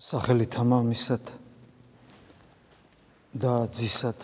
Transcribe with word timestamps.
სახელით 0.00 0.54
ამამისად 0.56 1.30
და 3.36 3.68
ძისად 3.68 4.16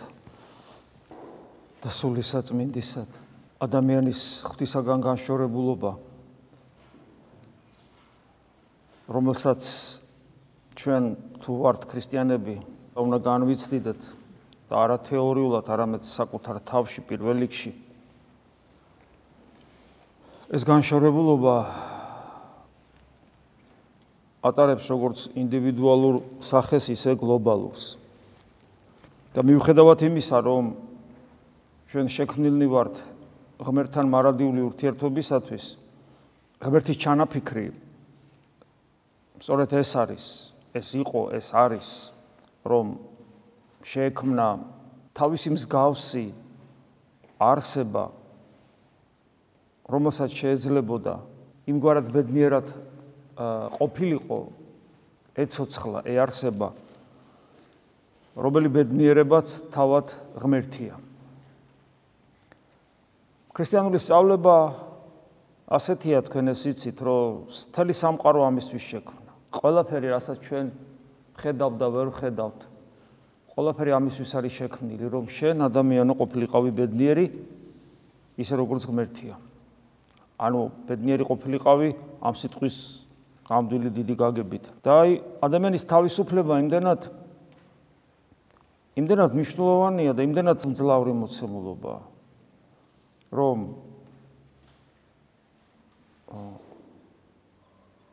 და 1.83 1.89
სული 1.93 2.25
საწმინდისად. 2.25 3.05
ადამიანის 3.61 4.21
ღვთისაგან 4.49 5.01
განშორებულობა 5.05 5.91
რომელსაც 9.09 9.61
ჩვენ 10.77 11.03
თუ 11.41 11.51
ვართ 11.61 11.85
ქრისტიანები 11.89 12.55
უნდა 12.97 13.17
განვიცდიდეთ 13.29 14.01
და 14.69 14.73
არა 14.81 14.97
თეორიულად 15.09 15.65
არამედ 15.73 16.05
საკუთარ 16.05 16.61
თავში 16.69 17.01
პირველ 17.05 17.41
რიგში 17.45 17.71
ეს 20.53 20.61
განშორებულობა 20.69 21.55
ატარებს 24.47 24.87
როგორც 24.89 25.19
ინდივიდუალურ 25.35 26.21
სახეს, 26.41 26.89
ისე 26.93 27.15
გლობალურს. 27.19 27.97
და 29.37 29.45
მიუხედავად 29.45 29.99
იმისა, 30.01 30.37
რომ 30.41 30.73
ჩვენ 31.93 32.07
შექმნილნი 32.09 32.67
ვართ 32.73 32.95
ღმერთთან 33.61 34.05
მარადიული 34.09 34.61
ურთიერთობისათვის, 34.65 35.65
ღმერთის 36.57 36.97
ჩანაფიქრი 36.97 37.67
სწორედ 39.37 39.69
ეს 39.77 39.91
არის, 39.93 40.25
ეს 40.73 40.87
იყო, 40.97 41.21
ეს 41.37 41.47
არის, 41.53 41.87
რომ 42.65 42.97
შეექმნა 43.85 44.47
თავისი 45.13 45.49
მსგავსი 45.53 46.25
არსება, 47.37 48.05
რომელსაც 49.87 50.29
შეეძლებოდა 50.33 51.15
იმგვარად 51.69 52.07
ბედნიერად 52.11 52.67
ყოფილიყო 53.37 54.39
ეცოცხლა 55.37 56.01
ეარსება 56.09 56.71
რომელი 58.37 58.69
ბედნიერებაც 58.69 59.73
თავად 59.73 60.13
ღმერთია. 60.37 60.97
ქრისტიანული 63.53 63.97
სწავლება 63.97 64.55
ასეთია 65.73 66.21
თქვენ 66.25 66.53
ეს 66.53 66.61
იცით 66.69 66.97
რომ 67.01 67.49
მთელი 67.49 67.93
სამყარო 67.97 68.41
ამისთვის 68.45 68.83
შექმნა. 68.93 69.31
ყველაფერი 69.57 70.07
რასაც 70.13 70.37
ჩვენ 70.45 70.65
ხედავ 71.37 71.71
და 71.81 71.87
ვერ 71.93 72.09
ხედავთ 72.13 72.59
ყველაფერი 73.57 73.91
ამისთვის 73.97 74.31
არის 74.37 74.53
შექმნილი 74.53 75.05
რომ 75.09 75.25
შენ 75.33 75.65
ადამიანო 75.65 76.13
ყოფილიყავი 76.13 76.69
ბედნიერი 76.77 77.25
ისე 78.37 78.53
როგორც 78.53 78.85
ღმერთია. 78.85 79.33
ანუ 80.37 80.61
ბედნიერი 80.85 81.25
ყოფილიყავი 81.25 81.89
ამ 82.21 82.33
სიტყვის 82.37 83.06
გამდვილი 83.47 83.89
დიდი 83.95 84.15
გაგებით. 84.19 84.63
და 84.83 84.91
აი 85.07 85.11
ადამიანის 85.41 85.83
თავისუფლება 85.87 86.53
იმდენად 86.67 87.01
იმდენად 88.97 89.31
მნიშვნელოვანია 89.37 90.11
და 90.17 90.21
იმდენად 90.27 90.59
მძლავრი 90.67 91.13
მოცემულობა 91.15 91.95
რომ 93.31 93.57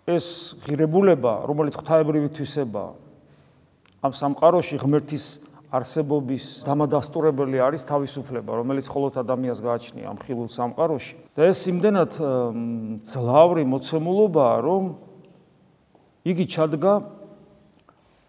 ეს 0.05 0.27
ღირებულება, 0.69 1.49
რომელიც 1.49 1.75
ღვთაებრივი 1.81 2.29
თვისება 2.37 2.85
ამ 4.05 4.13
სამყაროში 4.13 4.77
ღმერთის 4.85 5.25
არსებობის 5.75 6.45
დამადასტურებელი 6.69 7.59
არის 7.65 7.83
თავისუფლება, 7.89 8.53
რომელიც 8.61 8.87
მხოლოდ 8.87 9.15
ადამიანს 9.25 9.61
გააჩნია 9.65 10.07
ამ 10.13 10.19
ხილულ 10.21 10.49
სამყაროში. 10.53 11.15
და 11.35 11.49
ეს 11.49 11.61
იმდენად 11.73 12.13
ძლავრი 13.03 13.65
მოცემულობაა, 13.65 14.57
რომ 14.61 14.83
იგი 16.25 16.45
ჩადგა 16.49 16.95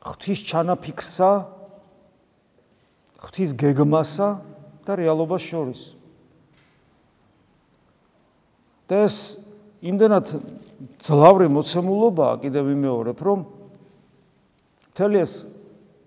ღვთის 0.05 0.39
ჩანაფიქრსა 0.45 1.31
ღვთის 3.25 3.51
გეგმასა 3.57 4.27
და 4.85 4.91
რეალობას 4.99 5.41
შორის. 5.41 5.81
და 8.85 9.01
ეს 9.09 9.41
იმდენად 9.81 10.25
ძლავრი 11.01 11.47
მოცემულობაა, 11.49 12.33
კიდევ 12.45 12.63
ვიმეორებ, 12.69 13.17
რომ 13.17 13.39
მთელი 14.93 15.17
ეს 15.25 15.33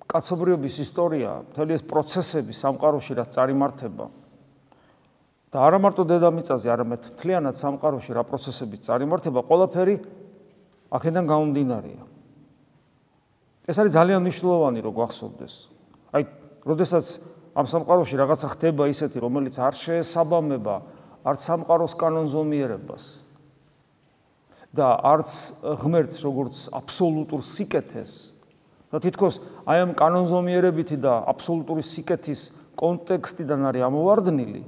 კაცობრიობის 0.07 0.75
ისტორია, 0.87 1.43
მთელი 1.51 1.75
ეს 1.75 1.83
პროცესები 1.83 2.55
სამყაროში 2.55 3.13
რაც 3.19 3.29
წარიმართება 3.35 4.07
და 5.49 5.59
არა 5.65 5.79
მარტო 5.81 6.05
დედამიწაზე, 6.07 6.69
არამედ 6.71 7.03
მთლიანად 7.19 7.55
სამყაროში 7.57 8.11
რა 8.15 8.23
პროცესები 8.29 8.77
წარიმართება, 8.85 9.41
ყველაფერი 9.49 9.97
აქედან 10.93 11.25
გამომდინარეა. 11.29 12.03
ეს 13.69 13.77
არის 13.77 13.93
ძალიან 13.93 14.21
მნიშვნელოვანი, 14.25 14.79
რომ 14.81 14.93
გვახსოვდეს. 14.97 15.55
აი, 16.17 16.23
როდესაც 16.65 17.07
ამ 17.53 17.67
სამყაროში 17.69 18.15
რაღაცა 18.17 18.49
ხდება 18.57 18.89
ისეთი, 18.89 19.19
რომელიც 19.21 19.55
არ 19.61 19.75
შეესაბამება 19.77 20.77
არც 21.29 21.41
სამყაროს 21.45 21.93
კანონზომიერებას 21.99 23.05
და 24.73 24.87
არც 25.01 25.31
ღმერთს 25.81 26.17
როგორც 26.25 26.57
აბსოლუტურ 26.77 27.43
სიკეთეს 27.45 28.13
და 28.93 29.01
თითქოს 29.05 29.41
აი 29.69 29.79
ამ 29.85 29.93
კანონზომიერებითი 29.99 30.97
და 31.03 31.25
აბსოლუტური 31.33 31.85
სიკეთის 31.85 32.41
კონტექსტიდან 32.79 33.69
არის 33.69 33.85
ამოვარდნილი. 33.89 34.63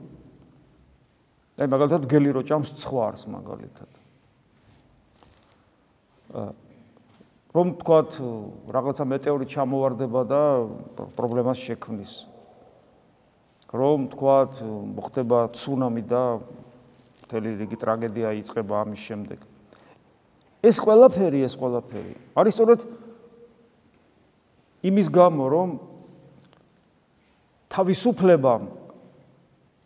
აი 1.60 1.68
მაგალითად 1.68 2.04
გელი 2.08 2.30
რო 2.36 2.42
ჭამს 2.48 2.74
ცხვარს 2.80 3.28
მაგალითად. 3.28 3.99
რომ 6.30 7.66
თქვათ 7.82 8.10
რაღაცა 8.70 9.04
მეტეორი 9.10 9.46
ჩამოვარდება 9.50 10.20
და 10.30 10.42
პრობლემას 11.18 11.58
შექმნის. 11.58 12.12
რომ 13.70 14.10
თქვათ 14.10 14.52
მოხდება 14.66 15.38
ცუნამი 15.54 16.02
და 16.10 16.42
მთელი 17.22 17.50
რიგი 17.62 17.76
ტრაგედია 17.78 18.34
იწყება 18.42 18.74
ამის 18.82 18.98
შემდეგ. 18.98 19.38
ეს 20.62 20.76
ყველაფერი, 20.82 21.40
ეს 21.46 21.54
ყველაფერი 21.54 22.14
არის 22.34 22.54
სწორედ 22.54 22.80
იმის 24.82 25.08
გამო, 25.08 25.44
რომ 25.50 25.68
თავისუფლება 27.70 28.54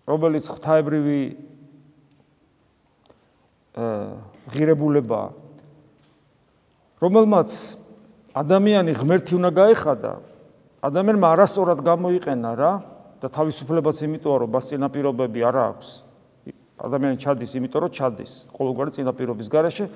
რომელიც 0.09 0.45
ღვთაებრივი 0.49 1.21
აა 3.75 4.35
ღირებულებაა 4.55 5.44
რომელმაც 7.03 7.51
ადამიანი 8.35 8.93
ღმერთი 8.99 9.33
უნდა 9.39 9.51
გაეხადა, 9.55 10.13
ადამიანმა 10.85 11.29
არასწორად 11.35 11.81
გამოიყენა 11.81 12.51
რა 12.59 12.73
და 13.23 13.29
თავისუფლებაც 13.31 13.97
იმიტოა 14.05 14.37
რომ 14.45 14.51
ბას 14.53 14.69
წინაპირობები 14.69 15.41
არ 15.49 15.57
აქვს. 15.71 15.89
ადამიანი 16.85 17.17
ჩადის 17.23 17.53
იმიტომ 17.57 17.81
რომ 17.87 17.93
ჩადის 17.95 18.33
ყოველგვარი 18.53 18.91
წინაპირობის 18.99 19.49
გარეშე. 19.49 19.87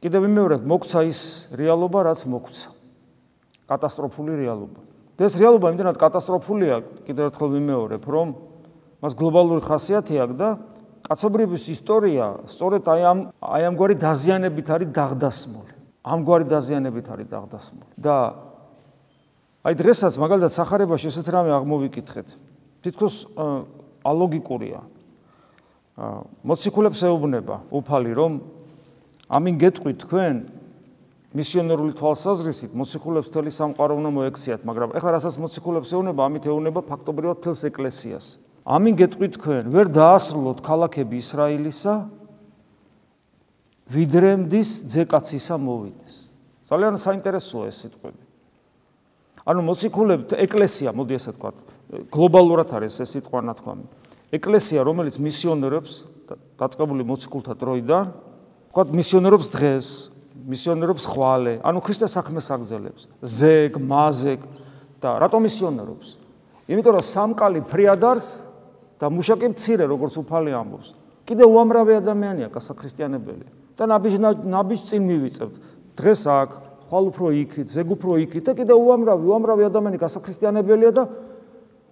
კიდევ 0.00 0.20
ვიმეორებ, 0.24 0.62
მოგცა 0.64 1.00
ის 1.06 1.20
რეალობა, 1.52 1.98
რაც 2.08 2.20
მოგცა. 2.24 2.68
კატასტროფული 3.68 4.32
რეალობა. 4.40 4.80
და 5.20 5.28
ეს 5.28 5.34
რეალობა 5.36 5.66
იმდენად 5.76 5.96
კატასტროფულია, 6.00 6.74
კიდევ 7.04 7.24
ერთხელ 7.28 7.48
ვიმეორებ, 7.60 8.02
რომ 8.08 8.28
მას 9.04 9.12
გლობალური 9.14 9.60
ხასიათი 9.60 10.16
აქვს 10.24 10.36
და 10.40 10.48
კაცობრიობის 11.04 11.64
ისტორია 11.76 12.26
სწორედ 12.48 12.84
აი 12.88 13.02
ამ 13.04 13.18
აი 13.40 13.62
ამგვარი 13.68 13.94
დაზიანებით 14.00 14.66
არის 14.74 14.88
დაღდასმული. 14.96 15.79
ამგვარი 16.04 16.44
დაზიანებით 16.48 17.06
არის 17.12 17.28
დაღდასმული. 17.28 17.92
და 18.00 18.16
აი 19.64 19.74
დღესაც 19.76 20.16
მაგალითად 20.16 20.52
сахарებაში 20.52 21.06
ესეთ 21.12 21.26
რამე 21.28 21.50
აღმოვიკითხეთ. 21.60 22.28
თითქოს 22.80 23.14
ალოგიკურია. 24.04 24.80
მოციქულებს 26.44 27.00
ეუბნება 27.04 27.56
უფალი 27.68 28.12
რომ 28.16 28.32
ამინ 29.28 29.54
გეტყვით 29.60 29.98
თქვენ 30.08 30.34
მისიონერული 31.36 31.92
თვალსაზრისით 31.94 32.72
მოციქულებს 32.74 33.28
თელი 33.30 33.52
სამყარო 33.54 33.94
უნდა 34.00 34.10
მოექციათ, 34.16 34.60
მაგრამ 34.66 34.90
ეხლა 34.98 35.10
რასაც 35.14 35.34
მოციქულებს 35.38 35.90
ეუნება, 35.94 36.20
ამით 36.26 36.44
ეუნება 36.50 36.80
ფაქტობრივად 36.90 37.38
თელს 37.44 37.62
ეკლესიას. 37.70 38.26
ამინ 38.66 38.94
გეტყვით 38.98 39.32
თქვენ, 39.38 39.64
ვერ 39.70 39.86
დაასრულოთ 39.94 40.58
ქალაქები 40.64 41.14
ისრაილისა 41.22 41.94
ვიდრემდის 43.90 44.70
ძეკაცისა 44.86 45.56
მოვიდეს. 45.58 46.14
ძალიან 46.70 46.94
საინტერესოა 46.94 47.64
ეს 47.66 47.76
სიტყვები. 47.82 48.22
ანუ 49.42 49.60
მოციქულებთ 49.66 50.30
ეკლესია, 50.46 50.94
მოდი 50.94 51.14
ასე 51.18 51.30
ვთქვა, 51.34 51.50
გლობალურად 52.14 52.70
არის 52.70 53.02
ეს 53.02 53.10
სიტყვა 53.18 53.40
ნათქვამი. 53.50 53.86
ეკლესია, 54.30 54.80
რომელიც 54.86 55.18
მისიონერებს 55.18 55.94
დაწყებული 56.60 57.02
მოციქულთა 57.02 57.54
დროიდან, 57.58 58.06
ვთქვა, 58.70 58.82
მისიონერებს 58.94 59.48
დღეს, 59.50 59.86
მისიონერებს 60.46 61.04
ხვალე, 61.10 61.54
ანუ 61.66 61.78
ქრისტეს 61.82 62.14
საქმეს 62.14 62.46
აგზელებს, 62.54 63.02
ზეგ, 63.26 63.72
მაზეგ 63.82 64.40
და 65.02 65.08
რატომ 65.18 65.40
მისიონერებს? 65.50 66.08
იმიტომ 66.70 66.92
რომ 66.94 67.04
სამკალი 67.10 67.60
ფრიადარს 67.66 68.28
და 69.02 69.06
მუშაკი 69.10 69.46
მცირე, 69.50 69.84
როგორც 69.90 70.14
უფალი 70.22 70.54
ამბობს. 70.54 70.88
კიდე 71.26 71.44
უამრავი 71.50 71.98
ადამიანია 71.98 72.48
კასა 72.54 72.78
ქრისტიანებელი. 72.78 73.59
და 73.80 73.88
ნაბიჯ 73.88 74.14
ნაბიჯ 74.44 74.80
წინ 74.84 75.02
მივიწევთ. 75.08 75.54
დღეს 75.96 76.22
აქ 76.28 76.50
ხვალ 76.92 77.04
უფრო 77.08 77.26
იქით, 77.32 77.68
ზეგ 77.72 77.88
უფრო 77.96 78.20
იქით 78.28 78.44
და 78.44 78.52
კიდე 78.60 78.74
უამრავი, 78.76 79.24
უამრავი 79.24 79.62
ადამიანი 79.72 79.96
გასაქრისტიანებელია 79.96 80.92
და 80.92 81.04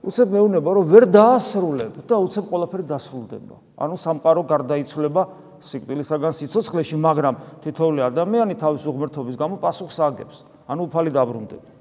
უცებ 0.04 0.28
მეუნება 0.36 0.68
რომ 0.68 0.84
ვერ 0.84 1.04
დაასრულებ 1.08 1.94
და 2.04 2.14
უცებ 2.20 2.44
ყველაფერი 2.52 2.84
დასრულდება. 2.92 3.56
ანუ 3.80 3.94
სამყარო 3.96 4.42
გარდაიცვლება 4.44 5.22
სიკვდილისაგან 5.64 6.32
სიცოცხლეში, 6.38 6.96
მაგრამ 7.00 7.34
თითოეული 7.64 8.00
ადამიანი 8.04 8.54
თავის 8.60 8.84
უღმრთობის 8.84 9.36
გამო 9.40 9.56
პასუხს 9.58 9.98
აგებს. 9.98 10.36
ანუ 10.68 10.80
უფალი 10.86 11.10
დაბრუნდება. 11.10 11.78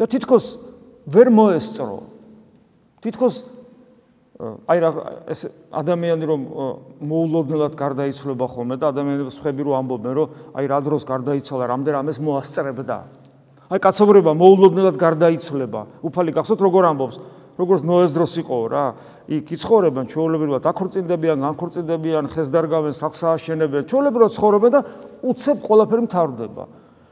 და 0.00 0.08
თითქოს 0.08 0.56
ვერ 1.04 1.28
მოესწრო. 1.28 1.98
თითქოს 3.04 3.44
აი 4.40 4.78
რა 4.80 4.90
ეს 5.28 5.40
ადამიანი 5.68 6.24
რომ 6.24 6.40
მოულოდნელად 7.04 7.74
გარდაიცვლება 7.76 8.46
ხოლმე 8.48 8.76
და 8.80 8.88
ადამიანები 8.88 9.32
სხვები 9.36 9.62
რო 9.68 9.72
ამბობენ 9.76 10.12
რომ 10.16 10.28
აი 10.56 10.64
რა 10.70 10.78
დროს 10.80 11.04
გარდაიცვალა, 11.04 11.64
რამდენ 11.68 11.94
ამეს 12.00 12.18
მოასწრებდა. 12.24 12.96
აი 13.68 13.78
კაცობრიობა 13.84 14.32
მოულოდნელად 14.32 14.96
გარდაიცვლება. 14.96 15.80
უფალი 16.00 16.30
გახსოვთ 16.32 16.60
როგორ 16.64 16.82
ამბობს? 16.88 17.16
როგორც 17.60 17.82
ნოეს 17.84 18.12
დროს 18.16 18.32
იყო 18.40 18.56
რა. 18.72 18.86
იქ 19.28 19.46
იცხოვრებენ 19.52 20.04
ჩვეულებრივად, 20.10 20.62
აქორწინდებიან, 20.64 21.38
განქორწინდებიან, 21.44 22.24
ხესდარგავენ, 22.32 22.94
სახსააშენებენ, 22.96 23.82
ჩვეულებრივად 23.86 24.30
ცხოვრობენ 24.32 24.70
და 24.74 24.80
უცებ 25.20 25.56
ყველაფერი 25.68 26.02
მთავრდება. 26.08 26.64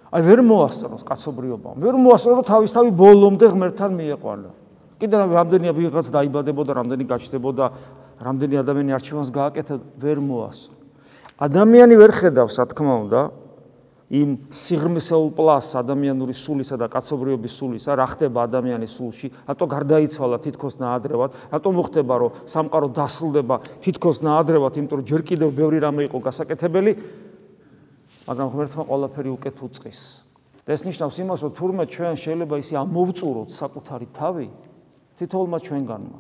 აი 0.08 0.20
ვერ 0.24 0.40
მოასწროს 0.48 1.04
კაცობრიობა. 1.04 1.70
ვერ 1.76 1.94
მოასწრო 2.00 2.32
რომ 2.40 2.46
თავისთავი 2.48 2.90
ბოლომდე 2.96 3.46
ღმერთთან 3.52 3.90
მიეყვანა. 3.92 4.50
კიდე 4.98 5.16
რამდენი 5.30 5.70
ვიღაც 5.78 6.06
დაიბადებოდა, 6.10 6.72
რამდენი 6.74 7.04
გაჩნდებოდა, 7.06 7.64
რამდენი 8.18 8.54
ადამიანი 8.58 8.92
არჩევანს 8.98 9.30
გააკეთა, 9.30 9.74
ვერ 10.02 10.18
მოასწრო. 10.18 10.74
ადამიანი 11.38 11.94
ვერ 11.94 12.10
ხედავს, 12.18 12.54
რა 12.58 12.66
თქმა 12.74 12.94
უნდა, 13.06 13.20
იმ 14.08 14.30
სიღრმისეულ 14.48 15.28
პლას 15.36 15.68
ადამიანური 15.76 16.32
სულისა 16.32 16.80
და 16.80 16.88
კაცობრიობის 16.88 17.52
სულისა, 17.60 17.92
რა 17.92 18.06
ხდება 18.08 18.48
ადამიანის 18.48 18.92
სულში, 18.96 19.28
რატო 19.44 19.64
გარდაიცვალა 19.68 20.38
თითქოს 20.48 20.80
ნაადრევად, 20.80 21.30
რატო 21.52 21.70
მოხდება, 21.76 22.14
რომ 22.16 22.30
სამყარო 22.48 22.88
დასრულდება 22.96 23.56
თითქოს 23.84 24.24
ნაადრევად, 24.24 24.80
იმიტომ 24.80 24.98
რომ 24.98 25.06
ჯერ 25.06 25.22
კიდევ 25.28 25.48
ბევრი 25.52 25.78
რამე 25.84 26.08
იყო 26.08 26.18
გასაკეთებელი, 26.24 26.92
მაგრამ 28.32 28.48
ღმერთმა 28.48 28.82
ყველაფერი 28.88 29.30
უკეთ 29.36 29.56
უწყის. 29.68 30.00
და 30.64 30.76
ეს 30.76 30.82
ნიშნავს 30.84 31.16
იმას, 31.24 31.40
რომ 31.44 31.52
თურმე 31.56 31.84
ჩვენ 31.88 32.16
შეიძლება 32.16 32.54
ისე 32.60 32.74
ამოვწუროთ 32.76 33.48
საკუთარი 33.56 34.06
თავი 34.12 34.48
თითოეულმა 35.18 35.58
ჩვენგანმა. 35.58 36.18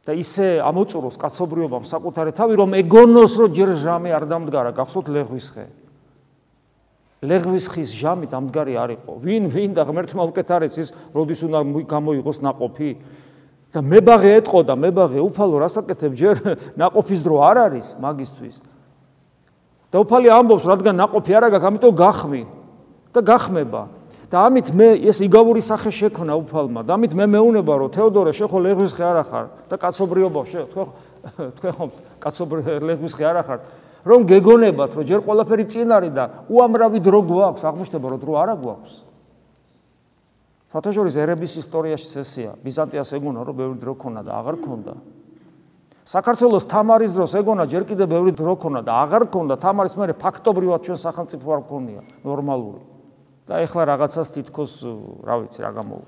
და 0.00 0.16
ისე 0.16 0.64
ამოწუროს 0.64 1.20
კაცობრიობამ 1.20 1.84
საკუთარი 1.84 2.32
თავი, 2.32 2.54
რომ 2.56 2.70
ეგონოს, 2.82 3.32
რომ 3.36 3.50
ჯერ 3.52 3.70
ჟამი 3.76 4.10
არ 4.16 4.24
დამდგარა, 4.26 4.70
გახსოვთ 4.72 5.06
ლეღვის 5.12 5.48
ხე. 5.52 5.66
ლეღვის 7.20 7.66
ხის 7.68 7.90
ჟამი 7.94 8.26
დამდგარი 8.32 8.74
არ 8.80 8.90
იყო. 8.96 9.12
ვინ 9.20 9.44
ვინ 9.52 9.70
და 9.76 9.84
ღმერთმა 9.84 10.24
უკეთ 10.32 10.48
არის 10.56 10.74
ის, 10.80 10.88
როდის 11.12 11.40
უნდა 11.44 11.60
გამოიღოს 11.84 12.38
ناقოფი. 12.40 12.90
და 13.70 13.80
მებაღე 13.86 14.42
ეთყო 14.42 14.60
და 14.66 14.74
მებაღე 14.74 15.22
უფალო 15.22 15.56
რასაკეთებ 15.62 16.12
ჯერ 16.18 16.36
ناقოფის 16.74 17.20
დრო 17.22 17.36
არ 17.38 17.56
არის 17.70 17.88
მაგისთვის. 18.02 18.56
და 19.90 19.96
უფალი 20.02 20.28
ამბობს, 20.30 20.64
რადგან 20.66 20.94
ناقოფი 20.98 21.30
არ 21.38 21.44
აქვს, 21.50 21.66
ამიტომ 21.70 21.92
გახმი 21.94 22.42
და 23.14 23.20
გახმება. 23.22 23.82
და 24.30 24.46
ამით 24.46 24.70
მე 24.70 24.88
ეს 25.10 25.20
იგავური 25.26 25.62
სახე 25.62 25.90
შექმნა 25.90 26.38
უფალმა 26.38 26.86
და 26.86 26.94
ამით 26.94 27.12
მე 27.18 27.26
მეუნება 27.34 27.74
რომ 27.82 27.90
თეოდორე 27.98 28.30
შეხო 28.30 28.58
ლეღვის 28.62 28.94
ხე 28.94 29.04
არ 29.10 29.18
ახარ 29.26 29.46
და 29.66 29.76
კაცობრიობა 29.76 30.40
შე 30.46 30.60
თქვენ 30.70 30.88
თქვენ 31.58 31.72
ხომ 31.78 31.90
კაცობრიობა 32.22 32.86
ლეღვის 32.86 33.14
ხე 33.18 33.26
არ 33.26 33.38
ახარ 33.42 33.60
რომ 34.04 34.24
გეგონებათ, 34.24 34.96
რომ 34.96 35.04
ჯერ 35.04 35.20
ყველაფერი 35.24 35.64
წინ 35.68 35.92
არის 35.92 36.12
და 36.16 36.24
უამრავი 36.48 37.00
დრო 37.04 37.20
გვაქვს, 37.28 37.64
აღმოჩნდება, 37.68 38.06
რომ 38.08 38.20
დრო 38.20 38.32
არა 38.40 38.54
გვაქვს. 38.56 38.92
ფათაშორის 40.70 41.16
ერების 41.20 41.52
ისტორიაში 41.60 42.08
წესია, 42.14 42.50
ბიზანტიას 42.64 43.10
ეგონა, 43.18 43.40
რომ 43.44 43.54
ბევრი 43.58 43.76
დრო 43.82 43.94
ქონა 44.00 44.20
და 44.24 44.32
აღარ 44.40 44.56
ქონდა. 44.64 44.94
საქართველოს 46.06 46.64
თამარის 46.70 47.12
დროს 47.12 47.32
ეგონა 47.38 47.64
ჯერ 47.68 47.84
კიდე 47.84 48.04
ბევრი 48.08 48.32
დრო 48.32 48.54
ქონა 48.56 48.80
და 48.80 48.92
აღარ 49.04 49.28
ქონდა, 49.28 49.54
თამარის 49.60 49.94
მერე 49.98 50.14
ფაქტობრივად 50.16 50.80
ჩვენ 50.86 50.98
სახელმწიფო 50.98 51.46
არ 51.50 51.62
ქონია, 51.68 52.00
ნორმალური. 52.24 52.80
და 53.50 53.66
ეხლა 53.66 53.82
რაღაცას 53.90 54.30
თითქოს, 54.30 54.72
რა 55.26 55.42
ვიცი, 55.42 55.58
რა 55.66 55.70
გამოვა. 55.74 56.06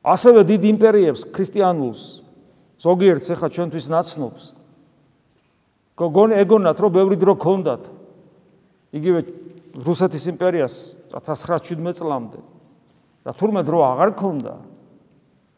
ასევე 0.00 0.40
დიდ 0.48 0.62
იმპერიებს, 0.64 1.28
ქრისტიანულს, 1.28 2.02
ზოგიერთს 2.80 3.28
ეხლა 3.36 3.48
ჩვენთვის 3.52 3.86
ნაცნობს, 3.92 4.42
გოგონ 5.98 6.32
ეგონათ 6.40 6.78
რომ 6.80 6.90
ბევრი 6.96 7.16
დრო 7.20 7.34
ქონდათ. 7.36 7.82
იგივე 8.96 9.20
რუსეთის 9.84 10.24
იმპერიას 10.32 10.74
1917 11.12 12.00
წლამდე. 12.00 12.40
და 13.28 13.36
თურმე 13.36 13.60
დრო 13.60 13.78
აღარ 13.92 14.10
ქონდა. 14.16 14.54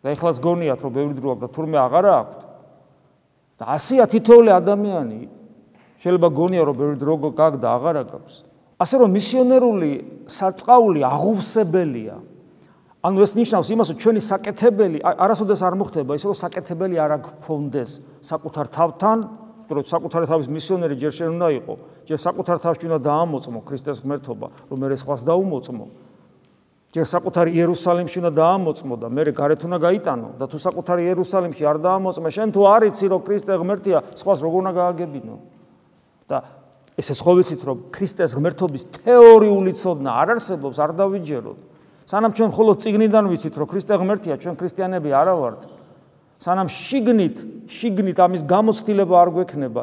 და 0.03 0.07
ეხლაც 0.11 0.37
გონიათ 0.43 0.81
რომ 0.81 0.93
ბევრი 0.97 1.15
დრო 1.15 1.29
აქვს 1.37 1.43
და 1.45 1.49
თურმე 1.55 1.79
აღარ 1.87 2.07
აქვს 2.09 2.45
და 3.61 3.65
ასეა 3.77 4.05
თითოეული 4.11 4.51
ადამიანი. 4.51 5.21
შეიძლება 6.03 6.29
გონია 6.35 6.63
რომ 6.67 6.77
ბევრი 6.81 6.97
დრო 6.99 7.15
გაქვს 7.31 7.61
და 7.63 7.69
აღარ 7.79 7.97
აქვს 8.01 8.50
ასე 8.81 8.97
რომ 9.01 9.11
მისიონერული 9.13 9.93
საწყაული 10.31 11.05
აღუვსებელია 11.05 12.17
ანუ 13.01 13.19
ეს 13.25 13.33
ნიშნავს 13.37 13.69
იმას 13.77 13.89
რომ 13.93 13.99
ჩვენი 14.01 14.21
საკეთებელი 14.25 14.99
არასოდეს 15.05 15.61
არ 15.65 15.75
მოხდება 15.81 16.17
ის 16.17 16.25
რომ 16.25 16.37
საკეთებელი 16.37 16.97
არ 17.01 17.13
გქონდეს 17.25 17.91
საკუთარ 18.25 18.67
თავთან 18.73 19.19
რომ 19.71 19.87
საკუთარი 19.87 20.27
თავის 20.27 20.49
მისიონერი 20.51 20.97
ჯერ 20.99 21.13
შენ 21.15 21.29
უნდა 21.39 21.49
იყო, 21.63 21.75
ჯერ 22.11 22.19
საკუთარ 22.19 22.57
თავში 22.59 22.85
უნდა 22.91 22.99
დაამოწმო 23.07 23.61
ქრისტეს 23.63 24.03
ღმერთობა, 24.03 24.47
რომ 24.67 24.79
მე 24.83 24.97
სხვას 24.99 25.23
დაუმოწმო. 25.23 25.87
ჯერ 26.91 27.07
საკუთარი 27.07 27.51
იერუსალიმში 27.55 28.19
უნდა 28.19 28.33
დაამოწმო 28.35 28.95
და 28.99 29.07
მე 29.15 29.23
გარეთ 29.31 29.63
უნდა 29.63 29.79
გაიტანო 29.79 30.29
და 30.43 30.45
თუ 30.51 30.59
საკუთარი 30.59 31.03
იერუსალიმში 31.07 31.63
არ 31.71 31.79
დაამოწმე, 31.87 32.29
შენ 32.35 32.49
თუ 32.51 32.61
არ 32.67 32.83
იცი 32.91 33.07
რომ 33.15 33.21
ქრისტე 33.23 33.53
ღმერთია, 33.63 33.99
სხვას 34.19 34.39
როგორ 34.43 34.59
უნდა 34.67 34.73
გააგებინო? 34.75 35.35
და 36.31 36.39
ესეც 37.01 37.19
ხო 37.25 37.33
ვიცით 37.41 37.63
რომ 37.65 37.79
ქრისტეს 37.91 38.37
ღმერთობის 38.37 38.83
თეორიული 39.01 39.73
ცოდნა 39.73 40.11
არ 40.21 40.37
არსებობს, 40.37 40.77
არ 40.77 40.93
დავიჯეროთ. 41.01 41.59
სანამ 42.05 42.33
ჩვენ 42.37 42.49
მხოლოდ 42.53 42.77
წიგნიდან 42.85 43.25
ვიცით 43.33 43.55
რომ 43.57 43.67
ქრისტე 43.73 43.95
ღმერთია, 44.01 44.35
ჩვენ 44.37 44.55
ქრისტიანები 44.61 45.11
არა 45.11 45.35
ვართ. 45.41 45.61
სანამ 46.41 46.71
შიგნით 46.73 47.43
შიგნით 47.69 48.21
ამის 48.25 48.43
გამოცდილება 48.49 49.15
არ 49.21 49.31
გვექნება 49.37 49.83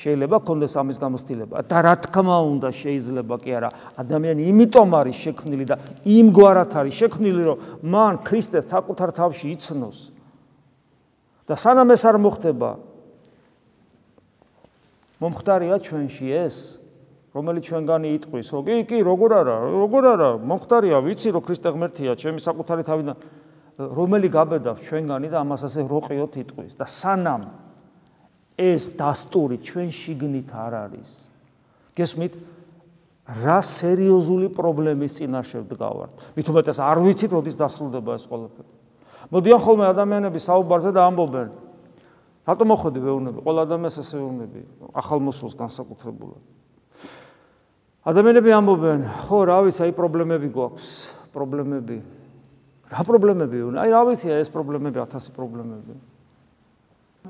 შეიძლება 0.00 0.38
კონდეს 0.46 0.76
ამის 0.78 0.98
გამოცდილება 1.02 1.62
და 1.66 1.78
რა 1.84 1.94
თქმა 2.06 2.36
უნდა 2.54 2.70
შეიძლება 2.70 3.34
კი 3.42 3.50
არა 3.58 3.70
ადამიანი 3.98 4.46
იმიტომ 4.46 4.94
არის 5.00 5.16
შექმნილი 5.26 5.64
და 5.66 5.76
იმგვარად 6.06 6.76
არის 6.80 6.94
შექმნილი 7.02 7.42
რომ 7.50 7.58
მან 7.82 8.22
ქრისტეს 8.22 8.70
საკუთარ 8.70 9.10
თავში 9.18 9.50
იცნოს 9.58 9.98
და 11.50 11.54
სანამ 11.58 11.90
ეს 11.98 12.02
არ 12.06 12.16
მოხდება 12.22 12.70
მომხდარია 15.20 15.76
ჩვენში 15.84 16.26
ეს 16.32 16.56
რომელიც 17.30 17.62
ჩვენგანი 17.70 18.08
იტყვის. 18.18 18.46
რომ 18.50 18.62
კი 18.66 18.74
კი 18.90 18.98
როგორ 19.06 19.30
არა 19.40 19.56
როგორ 19.70 20.02
არა 20.16 20.30
მომხდარია 20.42 20.98
ვიცი 21.04 21.28
რომ 21.36 21.42
ქრისტე 21.46 21.68
ღმერთია 21.76 22.12
ჩემი 22.18 22.40
საკუთარი 22.42 22.82
თავიდან 22.88 23.16
რომელი 23.80 24.28
გაბედავს 24.32 24.80
ჩვენგანი 24.82 25.28
და 25.30 25.36
ამას 25.44 25.62
ასე 25.68 25.80
როყიოთ 25.86 26.34
იტყვის. 26.42 26.72
და 26.74 26.86
სანამ 26.88 27.42
ეს 28.58 28.82
დასტური 28.98 29.56
ჩვენ 29.62 29.88
შიგნით 29.94 30.50
არ 30.50 30.72
არის 30.90 31.10
გესმით? 31.94 32.34
რა 33.30 33.60
სერიოზული 33.62 34.50
პრობლემის 34.50 35.22
წინაშე 35.22 35.62
ვდგავართ 35.62 36.12
მით 36.34 36.46
უმეტეს 36.50 36.78
არ 36.82 36.98
ვიცით 37.04 37.30
როდის 37.30 37.56
დასრულდება 37.60 38.10
ეს 38.18 38.24
ყველაფერი. 38.26 38.70
მოდიან 39.30 39.60
ხოლმე 39.62 39.84
ადამიანები 39.94 40.38
საუბარზე 40.42 40.90
და 40.90 41.06
ამბობენ 41.06 41.69
რატომ 42.48 42.66
მოხდი 42.72 43.00
ვეუბნები 43.04 43.38
ყველა 43.44 43.60
ადამიანს 43.68 43.96
ასე 44.00 44.14
ვეუბნები 44.20 44.60
ახალ 44.96 45.18
მოსულს 45.26 45.54
განსაკუთრებულად 45.60 46.42
ადამიანები 48.10 48.50
ამბობენ 48.60 49.00
ხო 49.28 49.38
რა 49.50 49.58
ვიცი 49.66 49.84
აი 49.88 49.92
პრობლემები 49.98 50.48
გვაქვს 50.54 50.88
პრობლემები 51.36 51.98
რა 52.90 53.04
პრობლემები 53.06 53.58
აი 53.78 53.90
რა 53.94 54.02
ვიცი 54.08 54.32
ეს 54.34 54.50
პრობლემები 54.50 54.98
1000 54.98 55.30
პრობლემები. 55.36 55.94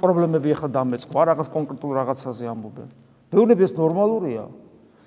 პრობლემები 0.01 0.55
ახლა 0.55 0.69
დამეწყო, 0.71 1.25
რაღაც 1.27 1.49
კონკრეტულ 1.53 1.91
რაღაცაზე 1.99 2.45
ამბობენ. 2.49 2.89
მეუბნები 3.35 3.63
ეს 3.67 3.75
ნორმალურია. 3.77 4.45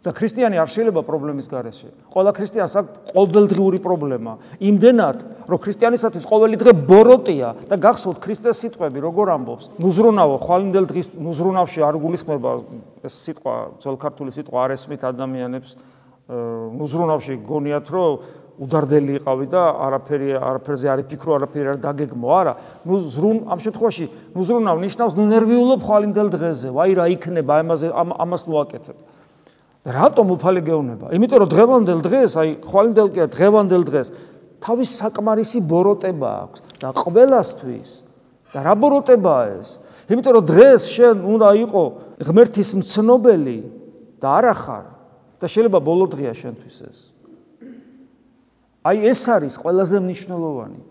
და 0.03 0.11
ქრისტიანი 0.11 0.59
არ 0.59 0.67
შეიძლება 0.67 1.01
პრობლემის 1.07 1.47
გარეშე. 1.47 1.87
ყველა 2.11 2.31
ქრისტიანს 2.35 2.73
აქვს 2.75 2.91
ყოველდღიური 3.15 3.79
პრობლემა. 3.79 4.33
იმდენად, 4.59 5.17
რომ 5.47 5.57
ქრისტიანისათვის 5.63 6.25
ყოველი 6.27 6.55
დღე 6.59 6.71
ბოროტია 6.75 7.49
და 7.71 7.75
გახსოვთ 7.79 8.19
ქრისტეს 8.19 8.59
სიტყვები, 8.67 8.99
როგორ 8.99 9.27
ამბობს? 9.31 9.65
ნუზრუნავო, 9.79 10.35
ხვალინდელ 10.43 10.85
დღის 10.91 11.07
ნუზრუნავში 11.15 11.79
არ 11.87 11.95
გულისხმება 12.03 12.49
ეს 12.99 13.13
სიტყვა, 13.15 13.53
ძველ 13.79 13.95
ქართული 13.95 14.31
სიტყვა 14.35 14.57
არ 14.59 14.71
ესმით 14.75 15.01
ადამიანებს 15.07 15.71
ნუზრუნავში 16.27 17.33
გონიათ, 17.47 17.87
რომ 17.87 18.11
უდარდელი 18.53 19.17
იყავი 19.17 19.47
და 19.49 19.61
არაფერი 19.87 20.29
არაფერზე 20.37 20.87
არ 20.93 20.99
იფიქრო, 21.03 21.31
არაფერი 21.41 21.67
არ 21.73 21.79
დაგეგმო, 21.83 22.27
არა. 22.29 22.53
ნუ 22.85 22.95
ზრუნ 23.01 23.37
ამ 23.49 23.59
შემთხვევაში 23.59 24.05
ნუ 24.35 24.41
ზრუნავ 24.45 24.77
ნიშნავს 24.83 25.13
ნუ 25.17 25.23
ნერვიულობ 25.31 25.81
ხვალინდელ 25.81 26.27
დღეზე. 26.37 26.69
ვაი 26.69 26.91
რა 26.93 27.05
იქნება, 27.17 27.53
ამაზე 27.65 27.87
ამას 27.97 28.43
ნუ 28.45 28.55
აკეთებ. 28.61 28.97
რატომ 29.83 30.25
უფალი 30.39 30.61
გეუნება? 30.63 31.11
იმიტომ 31.11 31.39
რომ 31.43 31.49
დღევანდელ 31.51 31.99
დღეს, 32.07 32.31
აი 32.39 32.49
ხვალინდელ 32.63 33.07
კი 33.11 33.19
დღევანდელ 33.35 33.83
დღეს 33.83 34.07
თავის 34.63 34.89
საკმარისი 35.03 35.59
ბოროტება 35.67 36.29
აქვს 36.47 36.59
და 36.79 36.89
ყველასთვის 36.95 37.89
და 38.55 38.59
რა 38.63 38.73
ბოროტებაა 38.79 39.45
ეს? 39.59 39.69
იმიტომ 40.07 40.33
რომ 40.39 40.45
დღეს 40.47 40.81
შენ 40.87 41.15
უნდა 41.27 41.49
იყო 41.67 41.83
ღმერთის 42.23 42.69
მცნობელი 42.79 43.59
და 44.23 44.27
არა 44.39 44.53
ხარ 44.55 44.85
და 45.43 45.45
შეიძლება 45.51 45.79
ბოლო 45.83 46.05
დღეა 46.15 46.31
შენთვის 46.31 46.77
ეს. 46.87 46.99
აი 48.87 48.97
ეს 49.11 49.21
არის 49.35 49.53
ყველაზე 49.59 49.97
მნიშვნელოვანი. 49.99 50.81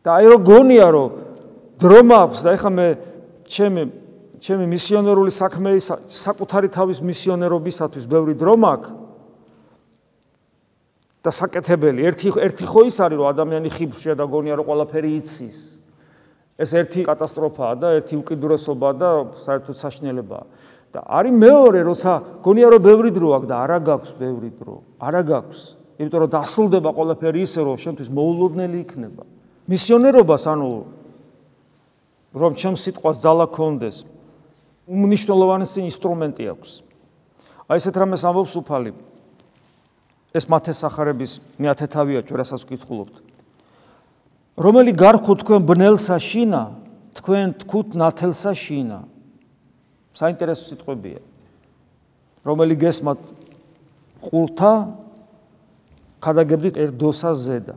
და 0.00 0.10
აი 0.16 0.26
რო 0.32 0.38
გონია 0.46 0.88
რომ 0.94 1.10
დრო 1.76 2.00
მაქვს 2.08 2.40
და 2.44 2.48
ეხლა 2.56 2.70
მე 2.72 2.88
ჩემი 3.44 3.82
ჩემი 4.40 4.64
მისიონერული 4.72 5.28
საქმე 5.28 5.76
საკუთარი 6.08 6.72
თავის 6.72 7.04
მისიონერობისათვის 7.04 8.04
ბევრი 8.08 8.34
დრო 8.40 8.56
მაქვს. 8.56 8.90
და 11.20 11.30
საკეთებელი. 11.36 12.00
ერთი 12.08 12.32
ერთი 12.40 12.64
ხო 12.64 12.88
ის 12.88 12.96
არის 13.04 13.18
რომ 13.20 13.28
ადამიანი 13.28 13.68
ხიბშია 13.68 14.14
და 14.16 14.24
გონია 14.24 14.56
რომ 14.56 14.64
ყველაფერი 14.64 15.10
იცის. 15.20 15.58
ეს 16.56 16.70
ერთი 16.72 17.04
კატასტროფაა 17.04 17.74
და 17.76 17.88
ერთი 18.00 18.14
უკიდურესობაა 18.16 18.94
და 18.96 19.10
საერთოდ 19.36 19.76
საშნელებაა. 19.76 20.44
და 20.90 21.00
არის 21.06 21.32
მეორე 21.36 21.80
როცა 21.86 22.12
გონია 22.42 22.68
რომ 22.72 22.82
ბევრი 22.82 23.10
დრო 23.12 23.28
აქვს 23.36 23.46
და 23.46 23.56
არა 23.62 23.78
გაქვს 23.84 24.10
ბევრი 24.16 24.50
დრო. 24.58 24.76
არა 24.98 25.22
გაქვს. 25.28 25.60
იმიტომ 26.00 26.20
რომ 26.24 26.30
დასრულდება 26.32 26.90
ყველაფერი 26.96 27.40
ისე 27.44 27.60
რომ 27.68 27.76
შენთვის 27.76 28.08
მოულოდნელი 28.08 28.78
იქნება. 28.80 29.22
მისიონერობას 29.68 30.42
ანუ 30.48 30.70
რომ 32.32 32.52
ჩემ 32.56 32.74
სიტყვას 32.80 33.16
ძალა 33.20 33.46
კონდეს 33.52 34.08
უმნიშვნელოვანესი 34.90 35.86
ინსტრუმენტი 35.86 36.44
აქვს. 36.50 36.70
აი 37.70 37.78
ესეთ 37.78 37.94
რამეს 38.02 38.22
ამბობს 38.26 38.54
უფალი. 38.58 38.92
ეს 40.34 40.44
მათეს 40.50 40.82
სახარების 40.82 41.32
მეათე 41.58 41.86
თავია, 41.90 42.20
ჩვენასაც 42.26 42.60
ვკითხულობთ. 42.66 43.14
რომელი 44.58 44.92
გარქო 44.94 45.32
თქვენ 45.42 45.60
ბნელსა 45.66 46.16
შინა, 46.18 46.62
თქვენ 47.18 47.46
თქუთ 47.62 47.88
ნათელსა 47.94 48.52
შინა. 48.54 48.98
საინტერესო 50.14 50.64
სიტყვებია. 50.74 51.20
რომელი 52.46 52.74
გესმათ 52.78 53.18
ხულთა 54.22 54.74
ქადაგებდით 56.20 56.76
ერთდოსა 56.76 57.30
ზედა. 57.34 57.74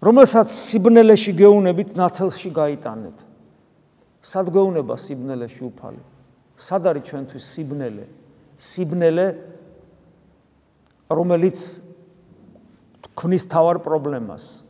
რომელსაც 0.00 0.48
სიბნელეში 0.48 1.32
გეუნებით 1.36 1.96
ნათელში 1.96 2.50
გაიტანეთ. 2.52 3.25
სად 4.26 4.50
გვეუნება 4.50 4.96
სიბნელეში 4.98 5.62
უფალი? 5.70 6.02
სად 6.58 6.88
არის 6.90 7.04
ჩვენთვის 7.06 7.44
სიბნელე? 7.46 8.06
სიბნელე 8.58 9.26
რომელიც 11.06 11.58
ქმნის 13.14 13.44
თავარ 13.46 13.78
პრობლემას. 13.86 14.66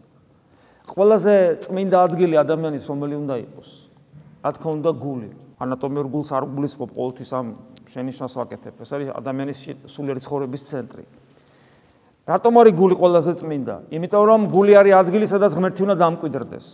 ყველაზე 0.93 1.35
წმინდა 1.65 1.99
ადგილი 2.05 2.37
ადამიანის 2.37 2.85
რომელი 2.85 3.17
უნდა 3.17 3.37
იყოს? 3.49 3.71
რა 4.45 4.51
თქმა 4.61 4.71
უნდა 4.77 4.93
გული. 4.93 5.31
ანატომიურ 5.57 6.07
გულს 6.13 6.31
არ 6.37 6.45
გულისხმობ 6.53 6.91
ყოველთვის 6.93 7.31
ამ 7.33 7.47
შენიშნას 7.89 8.33
ვაკეთებ. 8.37 8.75
ეს 8.77 8.91
არის 8.93 9.09
ადამიანის 9.17 9.59
სულიერი 9.89 10.21
ცხოვრების 10.21 10.63
ცენტრი. 10.69 11.05
რატომ 12.29 12.53
არის 12.61 12.75
გული 12.77 12.95
ყველაზე 13.01 13.33
წმინდა? 13.41 13.77
იმიტომ 13.89 14.23
რომ 14.27 14.41
გული 14.53 14.73
არის 14.77 14.95
ადგილი, 15.01 15.25
სადაც 15.25 15.53
ღმერთი 15.57 15.81
უნდა 15.87 15.97
დამკვიდრდეს. 15.97 16.67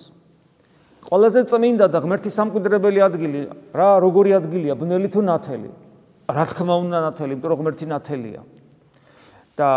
ყველაზე 1.13 1.45
წმინდა 1.45 1.87
და 1.93 1.99
ღმერთის 2.01 2.33
სამკვიდრებელი 2.41 3.01
ადგილი 3.05 3.41
რა 3.77 3.89
როგორი 4.01 4.31
ადგილია? 4.33 4.73
ბნელი 4.81 5.09
თუ 5.13 5.21
ნათელი? 5.29 5.69
რა 6.25 6.45
თქმა 6.49 6.75
უნდა 6.89 6.99
ნათელი 7.05 7.37
იმიტომ 7.37 7.51
რომ 7.53 7.59
ღმერთი 7.61 7.87
ნათელია. 7.93 8.41
და 9.53 9.69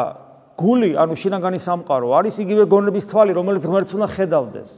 გული 0.56 0.96
ანუ 0.96 1.13
შინაგანი 1.20 1.60
სამყარო 1.60 2.08
არის 2.15 2.36
იგივე 2.39 2.63
გონების 2.72 3.06
თვალი 3.12 3.32
რომელიც 3.36 3.63
ღმერთს 3.68 3.92
უნდა 4.00 4.08
ხედავდეს. 4.15 4.72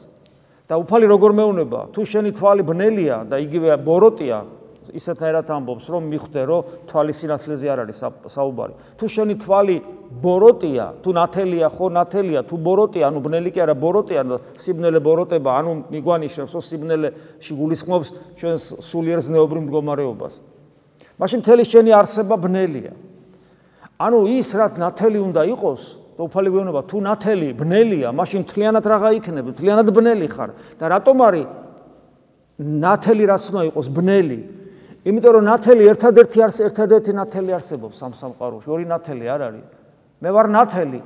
და 0.65 0.73
უფალი 0.81 1.05
როგორ 1.13 1.31
მეუნება 1.37 1.79
თუ 1.93 2.01
შენი 2.01 2.31
თვალი 2.33 2.63
ბნელია 2.65 3.17
და 3.29 3.37
იგივე 3.37 3.77
ბოროტია 3.85 4.41
ისეთნაირად 4.93 5.49
ამბობს 5.51 5.85
რომ 5.91 6.03
მიხვდე 6.11 6.41
რომ 6.47 6.61
თვალი 6.87 7.13
სინათლეზე 7.17 7.67
არ 7.73 7.79
არის 7.83 7.99
საუბარი. 8.31 8.73
თუ 8.97 9.05
შენი 9.07 9.35
თვალი 9.43 9.77
ბოროტია 10.23 10.85
თუ 11.03 11.09
ნათელია 11.17 11.67
ხო 11.73 11.85
ნათელია 11.97 12.41
თუ 12.47 12.55
ბოროტია 12.57 13.03
ანუ 13.11 13.19
ბნელი 13.25 13.49
კი 13.51 13.59
არა 13.65 13.75
ბოროტია 13.75 14.21
და 14.23 14.35
სიბნელე 14.55 14.99
ბოროტება 15.03 15.49
ანუ 15.59 15.71
მიგვანიშნებს 15.91 16.51
რომ 16.55 16.63
სიბნელე 16.63 17.09
შიგულისხმობს 17.43 18.07
ჩვენს 18.39 18.63
სულიერ 18.87 19.19
ზნეობრივ 19.27 19.61
მდგომარეობას. 19.67 20.33
მაშინ 21.19 21.39
მთელი 21.43 21.63
შენი 21.65 21.91
არსება 21.91 22.35
ბნელია. 22.37 22.93
ანუ 23.97 24.19
ის 24.37 24.47
რაც 24.53 24.73
ნათელი 24.77 25.19
უნდა 25.25 25.41
იყოს 25.57 25.81
და 26.17 26.25
უფალი 26.25 26.49
გვეუბნება 26.49 26.81
თუ 26.89 26.97
ნათელი 27.05 27.49
ბნელია 27.57 28.09
მაშინ 28.13 28.41
მთლიანად 28.45 28.85
რაღა 28.89 29.09
იქნება 29.17 29.49
მთლიანად 29.53 29.87
ბნელი 29.93 30.27
ხარ 30.33 30.49
და 30.81 30.85
რატომ 30.93 31.17
არის 31.21 31.45
ნათელი 32.57 33.23
რაც 33.29 33.43
უნდა 33.53 33.61
იყოს 33.69 33.87
ბნელი 33.93 34.39
იმიტომ 35.07 35.33
რომ 35.37 35.45
ნათელი 35.47 35.85
ერთადერთი 35.87 36.41
არს 36.43 36.57
ერთადერთი 36.67 37.13
ნათელი 37.15 37.53
არსებობს 37.55 38.01
ამ 38.03 38.13
სამყაროში. 38.17 38.67
ორი 38.67 38.85
ნათელი 38.91 39.25
არ 39.31 39.41
არის. 39.47 39.65
მე 40.19 40.29
ვარ 40.35 40.47
ნათელი 40.51 40.99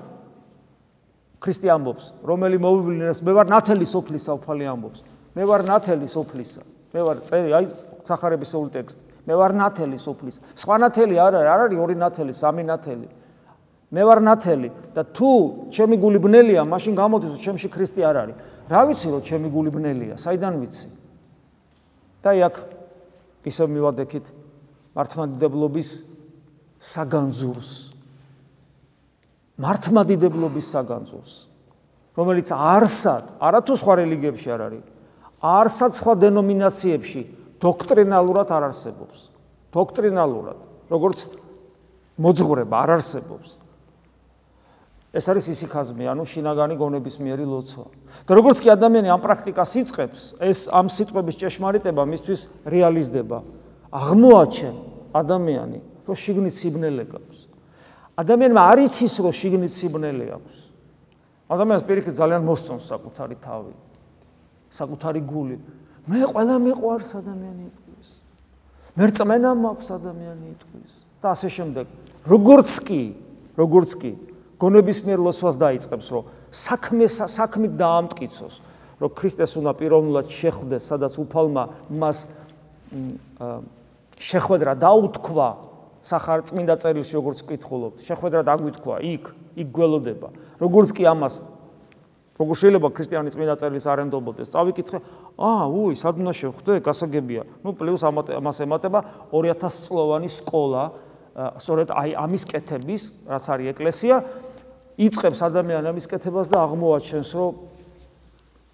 ქრისტე 1.42 1.70
ამბობს 1.76 2.06
რომელი 2.26 2.58
მოვივლინეს 2.66 3.20
მე 3.22 3.32
ვარ 3.38 3.48
ნათელი 3.52 3.86
სოფლისა 3.86 4.32
უფალი 4.42 4.66
ამბობს. 4.74 5.00
მე 5.38 5.44
ვარ 5.46 5.62
ნათელი 5.70 6.08
სოფლისა 6.10 6.62
მე 6.94 7.02
ვარ 7.06 7.18
წერი 7.30 7.50
აი 7.54 7.66
სახარების 8.10 8.50
სულ 8.50 8.68
ტექსტი. 8.74 9.04
მე 9.28 9.34
ვარ 9.38 9.52
ნათელი 9.54 9.98
სოფლის. 10.02 10.36
სხვა 10.58 10.76
ნათელი 10.82 11.16
არ 11.22 11.34
არის 11.38 11.52
არ 11.54 11.60
არის 11.70 11.78
ორი 11.78 11.96
ნათელი 12.02 12.34
სამი 12.34 12.64
ნათელი. 12.66 13.08
მე 13.92 14.02
ვარ 14.02 14.20
ნათელი 14.26 14.70
და 14.98 15.02
თუ 15.14 15.30
ჩემი 15.70 15.96
გული 16.02 16.20
ბნელია 16.26 16.66
მაშინ 16.66 16.94
გამოდის 16.98 17.38
რომ 17.38 17.42
ჩემში 17.46 17.68
ქრისტე 17.70 18.02
არ 18.02 18.18
არის. 18.18 18.36
რა 18.66 18.82
ვიცი 18.88 19.08
რომ 19.14 19.22
ჩემი 19.22 19.48
გული 19.54 19.70
ბნელია? 19.70 20.16
საიდან 20.18 20.54
ვიცი? 20.58 20.88
და 22.22 22.30
აი 22.34 22.40
აქ 22.50 22.56
ისევ 23.48 23.68
მივადექით 23.76 24.26
მართლმადიდებლობის 24.98 25.90
საგანძურს. 26.82 27.72
მართლმადიდებლობის 29.62 30.68
საგანძურს. 30.76 31.34
რომელიც 32.18 32.48
არსად 32.52 33.24
არათუ 33.40 33.74
სხვა 33.80 33.94
რელიგიებში 34.02 34.50
არ 34.52 34.62
არის 34.68 34.86
არსად 35.42 35.92
სხვა 35.96 36.14
დენომინაციებში 36.22 37.22
დოქტრინალურად 37.62 38.48
არ 38.52 38.64
არსებობს. 38.68 39.18
დოქტრინალურად 39.72 40.60
როგორც 40.92 41.20
მოძღვრება 42.20 42.76
არ 42.84 42.90
არსებობს 43.00 43.61
ეს 45.12 45.28
არის 45.28 45.46
ისიქაზმი, 45.52 46.08
ანუ 46.08 46.24
შინაგანი 46.24 46.76
გონების 46.80 47.20
მიერი 47.20 47.44
ლოცვა. 47.44 47.86
და 48.24 48.32
როგორც 48.32 48.64
კი 48.64 48.72
ადამიანი 48.72 49.12
ამ 49.12 49.20
პრაქტიკას 49.20 49.72
იწყებს, 49.84 50.22
ეს 50.40 50.72
ამ 50.72 50.88
სიტყვების 50.88 51.36
ჭეშმარიტება 51.36 52.04
მისთვის 52.08 52.42
რეალიზდება. 52.64 53.44
აღმოაჩენ 53.92 54.76
ადამიანი, 55.12 55.80
რომ 56.08 56.16
შიგნით 56.16 56.56
სიბნელე 56.56 57.04
გაქვს. 57.12 57.40
ადამიანმა 58.16 58.62
არ 58.72 58.78
იცის, 58.88 59.14
რომ 59.20 59.34
შიგნით 59.36 59.74
სიბნელე 59.76 60.26
აქვს. 60.32 60.56
ადამიანს 61.52 61.84
პირიქით 61.84 62.16
ძალიან 62.16 62.42
მოსწონს 62.48 62.88
საკუთარი 62.88 63.36
თავი, 63.44 63.76
საკუთარი 64.72 65.22
გული. 65.28 65.60
მე 66.08 66.24
ყველა 66.32 66.56
მიყვარს 66.56 67.12
ადამიანი 67.20 67.64
იტყვის. 67.68 68.10
მე 68.96 69.04
რწმენა 69.12 69.50
მაქვს 69.60 69.88
ადამიანი 69.92 70.46
იტყვის 70.56 70.94
და 71.20 71.28
ასე 71.36 71.48
შემდეგ. 71.52 71.86
როგორც 72.24 72.72
კი, 72.88 73.04
როგორც 73.60 73.92
კი 74.00 74.31
გონების 74.62 75.00
მიერ 75.08 75.20
ლოცვას 75.26 75.56
დაიწყებს, 75.58 76.08
რომ 76.14 76.24
საქმე 76.54 77.06
საქმით 77.10 77.74
დაამტკიცოს, 77.82 78.56
რომ 79.02 79.10
ქრისტეს 79.18 79.58
უნდა 79.58 79.72
პიროვნულად 79.82 80.28
შეხვდეს, 80.30 80.84
სადაც 80.86 81.14
უფალმა 81.18 81.64
მას 81.90 82.18
შეხვედრა 84.22 84.78
დაუთქვა 84.78 85.50
სახარ 86.06 86.46
წმინდა 86.46 86.76
წერილში 86.82 87.14
როგორც 87.18 87.42
ვკითხულობთ, 87.42 88.06
შეხვედრა 88.06 88.42
დაგვითქვა 88.46 88.96
იქ, 89.02 89.26
იქ 89.58 89.68
გველოდება. 89.74 90.30
როგორც 90.62 90.90
კი 90.94 91.04
ამას 91.10 91.36
როგორ 92.42 92.56
შეიძლება 92.58 92.90
ქრისტიანი 92.90 93.30
წმინდა 93.34 93.56
წერილის 93.62 93.86
არ 93.86 94.00
ენდობოდეს? 94.06 94.50
წავიკითხე, 94.50 94.98
აა, 95.38 95.66
უი, 95.70 95.94
სად 95.94 96.16
უნდა 96.22 96.34
შევხვდე? 96.34 96.82
გასაგებია. 96.82 97.42
ნუ 97.62 97.70
პლუს 97.78 98.02
ამას 98.02 98.58
ემატება 98.66 99.00
2000 99.30 99.86
წლოვანი 99.86 100.30
სკოლა, 100.30 100.84
სწორედ 101.32 101.94
აი 101.96 102.12
ამის 102.18 102.44
კეთების, 102.50 103.04
რაც 103.30 103.46
არის 103.46 103.68
ეკლესია, 103.72 104.16
იწખებს 104.98 105.40
ადამიანს 105.42 105.88
ამის 105.92 106.06
კეთებას 106.12 106.48
და 106.52 106.58
აღმოაჩენს, 106.66 107.30
რომ 107.36 107.54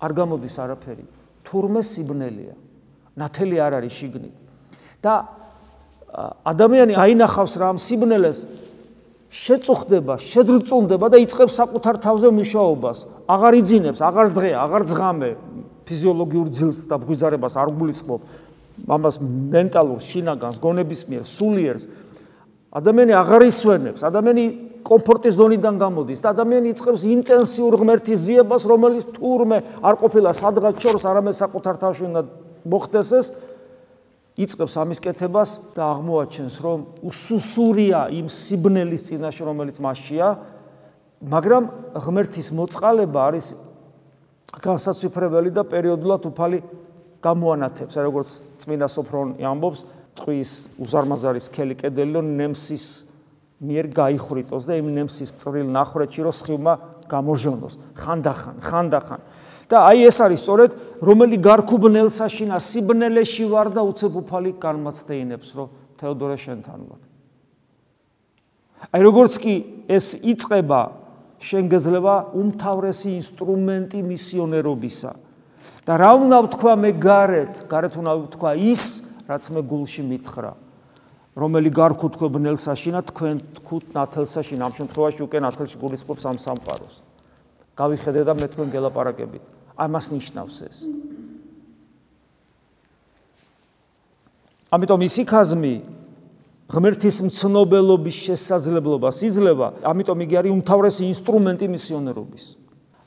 არ 0.02 0.12
გამოდის 0.14 0.56
არაფერი. 0.58 1.06
თურმე 1.46 1.82
სიბნელეა. 1.82 2.56
ნათელი 3.18 3.58
არ 3.58 3.74
არის 3.82 3.94
შიგნით. 3.98 4.36
და 5.02 5.14
ადამიანი 6.46 6.94
აინახავს 6.98 7.54
რა 7.62 7.68
ამ 7.76 7.78
სიბნელეს 7.78 8.40
შეწუხდება, 9.30 10.18
შედრწუნდება 10.18 11.08
და 11.12 11.18
იწખებს 11.22 11.54
საკუთარ 11.54 11.96
თავზე 12.02 12.30
მუშაობას. 12.34 12.98
აღარ 13.28 13.54
იძინებს, 13.62 14.00
აღარ 14.02 14.28
დღე, 14.34 14.50
აღარ 14.56 14.82
ძღამე 14.88 15.30
ფიზიოლოგიურ 15.86 16.48
ძილს 16.52 16.80
და 16.88 16.96
ბღვიძარებას 16.98 17.54
არ 17.60 17.70
გულისხმობ. 17.76 18.22
მამას 18.88 19.16
მენტალურ 19.22 20.00
შინაგანს, 20.00 20.58
გონების 20.62 21.02
მიერ, 21.10 21.24
სულიერს 21.26 21.84
ადამიანი 22.72 23.14
აღარ 23.16 23.42
ისვენებს, 23.48 24.02
ადამიანი 24.04 24.46
კომფორტის 24.84 25.34
ზონიდან 25.38 25.76
გამოდის. 25.78 26.20
და 26.22 26.34
ადამიანი 26.34 26.74
იწყებს 26.74 27.02
ინტენსიურ 27.08 27.74
ღმერთის 27.82 28.20
ზიებას, 28.28 28.64
რომელიც 28.68 29.06
თურმე 29.16 29.58
არ 29.82 29.96
ყოფილა. 30.02 30.30
სადღაც 30.34 30.76
შორს, 30.82 31.04
არამედ 31.06 31.36
საკუთარ 31.38 31.76
თავში 31.82 32.04
უნდა 32.10 32.22
მოხდეს 32.68 33.10
ეს 33.18 33.28
იწყებს 34.38 34.74
ამის 34.78 35.00
კეთებას 35.02 35.50
და 35.74 35.84
აღმოაჩენს, 35.98 36.56
რომ 36.62 36.80
უსუსურია 37.02 38.14
იმ 38.14 38.28
სიბნელის 38.30 39.04
წინაშე, 39.10 39.44
რომელიც 39.50 39.78
მასშია, 39.82 40.28
მაგრამ 41.26 41.64
ღმერთის 41.98 42.54
მოწყალება 42.54 43.20
არის 43.34 43.58
განსაცვიფრებელი 44.62 45.50
და 45.58 45.66
პერიოდულად 45.66 46.22
უფალი 46.30 46.60
გამოანათებს, 47.26 47.98
როგორც 47.98 48.30
წმინდა 48.62 48.88
სოფრონი 48.94 49.42
ამბობს, 49.42 49.80
ტყვის 50.18 50.52
უზარმაზარი 50.82 51.42
სქელი 51.42 51.76
კედელი 51.78 52.18
რომ 52.18 52.30
ნემსის 52.38 52.86
მიერ 53.58 53.86
გაიხრიტოს 53.90 54.64
და 54.70 54.78
იმ 54.78 54.88
ნემსის 54.94 55.34
წრილ 55.42 55.70
ნახრეთში 55.74 56.22
რომ 56.28 56.34
სხივმა 56.38 56.74
გამოჟონოს 57.10 57.76
ხანდახან, 57.98 58.56
ხანდახან. 58.62 59.22
და 59.68 59.78
აი 59.84 60.00
ეს 60.08 60.18
არის 60.22 60.40
სწორედ 60.46 60.72
რომელი 61.02 61.38
გარქუბნელსაშინა 61.42 62.58
სიბნელეში 62.62 63.46
ვარ 63.50 63.68
და 63.74 63.82
უცებ 63.82 64.14
უფალი 64.22 64.52
განმაცდეინებს 64.62 65.50
რომ 65.58 65.68
თეოდორე 65.98 66.36
შენთან 66.38 66.80
ვარ. 66.86 67.02
აი 68.94 69.02
როგორც 69.02 69.34
კი 69.42 69.54
ეს 69.90 70.08
იწება 70.22 70.82
შენ 71.42 71.64
გეძლება 71.74 72.16
უმთავრესი 72.38 73.10
ინსტრუმენტი 73.18 74.00
მისიონერობისა. 74.06 75.12
და 75.88 75.94
რა 75.96 76.12
უნდა 76.20 76.38
ვთქვა 76.44 76.74
მე 76.84 76.92
გარეთ, 77.00 77.54
გარეთ 77.72 77.94
უნდა 77.96 78.14
ვთქვა 78.28 78.52
ის, 78.60 78.84
რაც 79.24 79.44
მე 79.56 79.62
გულში 79.64 80.04
მითხრა. 80.04 80.52
რომელი 81.38 81.70
გარქუთქობნელსაშინა 81.70 83.00
თქვენ 83.14 83.36
თქვით 83.62 83.86
ნათელსაშინა 83.94 84.64
ამ 84.66 84.74
შემთხვევაში 84.74 85.22
უკვე 85.22 85.40
ნათელში 85.46 85.78
გულისხმობს 85.78 86.24
ამ 86.26 86.38
სამყაროს. 86.42 86.96
გავიხედე 87.78 88.22
და 88.26 88.34
მე 88.34 88.48
თქვენ 88.58 88.68
გელაპარაკებით. 88.74 89.44
ამას 89.78 90.06
ნიშნავს 90.18 90.58
ეს. 90.66 90.78
ამიტომ 94.74 95.00
ისი 95.06 95.24
ხაზმი 95.30 95.76
ღმერთის 96.68 97.18
მცნობელობის 97.30 98.18
შესაძლებლობას 98.28 99.18
იძლევა, 99.24 99.68
ამიტომ 99.86 100.18
იგი 100.26 100.36
არის 100.42 100.52
უმთავრესი 100.58 101.04
ინსტრუმენტი 101.14 101.68
მისიონერობის. 101.70 102.44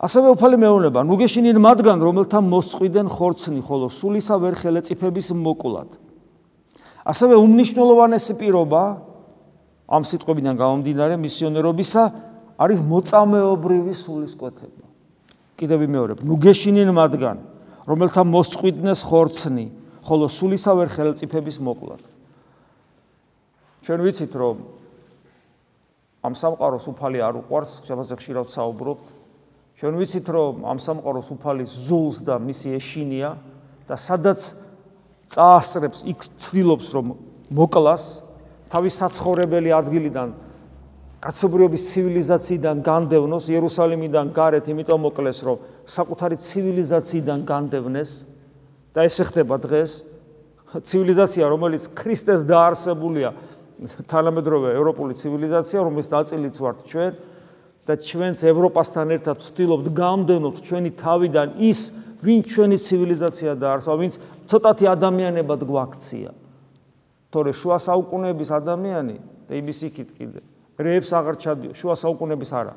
ასევე 0.01 0.27
უფალი 0.33 0.57
მეუბნება, 0.65 1.01
ნუგეშინინ 1.05 1.59
მათგან, 1.61 1.99
რომელთა 2.01 2.39
მოსყვიდან 2.41 3.07
ხორცნი, 3.13 3.61
ხოლო 3.61 3.93
სულისა 3.93 4.37
ვერ 4.41 4.55
ხელეწიფების 4.57 5.29
მოკულად. 5.37 6.10
ასევე 7.11 7.35
უმნიშვნელოვანესი 7.35 8.35
პირობა 8.38 8.83
ამ 9.90 10.02
სიტყვებიდან 10.07 10.55
გამომდინარე 10.55 11.19
მისიონერობისა 11.19 12.02
არის 12.61 12.79
მოწამეობრივი 12.87 13.95
სულისკვეთება. 13.99 14.87
კიდევ 15.59 15.79
ვიმეორებ, 15.83 16.19
ნუგეშინინ 16.25 16.88
მათგან, 16.95 17.37
რომელთა 17.85 18.23
მოსყვიდნეს 18.25 19.00
ხორცნი, 19.05 19.67
ხოლო 20.07 20.26
სულისა 20.31 20.73
ვერ 20.79 20.88
ხელეწიფების 20.95 21.57
მოკულად. 21.61 22.02
ჩვენ 23.85 24.00
ვიცით 24.07 24.33
რომ 24.37 24.57
ამ 26.21 26.35
სამყაროს 26.37 26.85
უფალი 26.95 27.19
არ 27.25 27.35
უყვარს, 27.40 27.81
შეფასე 27.85 28.14
ხშირად 28.21 28.49
საუბრობთ. 28.52 29.05
ჩვენ 29.81 29.95
ვიცით 29.97 30.26
რომ 30.29 30.55
ამ 30.69 30.79
სამყაროს 30.79 31.29
უფალი 31.33 31.64
ზულს 31.64 32.21
და 32.25 32.37
მისი 32.37 32.76
ეშინია 32.76 33.31
და 33.88 33.97
სადაც 33.97 34.70
წაასწრებს 35.31 36.05
იქ 36.11 36.27
ცდილობს 36.27 36.87
რომ 36.95 37.13
მოკლას 37.55 38.05
თავის 38.71 38.95
საცხოვრებელი 39.03 39.71
ადგილიდან 39.75 40.33
კაცობრიობის 41.21 41.83
ცივილიზაციიდან 41.93 42.81
განდევნოს 42.81 43.47
იერუსალიმიდან 43.52 44.31
გარეთ, 44.33 44.71
იმიტომ 44.73 45.00
მოკლეს 45.04 45.39
რომ 45.45 45.59
საკუთარი 45.85 46.37
ცივილიზაციიდან 46.41 47.45
განდევნეს 47.45 48.11
და 48.97 49.04
ეს 49.04 49.17
ხდება 49.28 49.59
დღეს 49.61 49.91
ცივილიზაცია 50.81 51.45
რომელიც 51.50 51.85
ქრისტეს 51.93 52.47
დაარსებულია 52.49 53.35
თანამედროვე 54.09 54.73
ევროპული 54.81 55.13
ცივილიზაცია, 55.17 55.78
რომლის 55.85 56.09
ნაწილიც 56.09 56.57
ვართ 56.57 56.78
ჩვენ 56.89 57.13
და 57.85 57.95
ჩვენც 57.97 58.39
ევროპასთან 58.45 59.07
ერთად 59.17 59.37
ვცდილობთ 59.41 59.87
გამდენოთ 59.97 60.57
ჩვენი 60.65 60.91
თავიდან 61.00 61.49
ის, 61.65 61.81
ვინ 62.21 62.41
ჩვენი 62.45 62.76
ცივილიზაცია 62.76 63.52
დაარსა, 63.56 63.93
ვინც 63.97 64.15
ცოტათი 64.47 64.85
ადამიანებად 64.93 65.61
გვაქცია. 65.65 66.30
თორე 67.30 67.50
შუა 67.54 67.78
საუკუნეების 67.78 68.50
ადამიანი 68.50 69.17
და 69.49 69.52
იმის 69.56 69.78
იქით 69.89 70.11
კიდე 70.19 70.41
რეებს 70.80 71.11
აღარ 71.13 71.37
ჩადიო, 71.37 71.73
შუა 71.76 71.95
საუკუნეების 72.00 72.50
არა. 72.56 72.75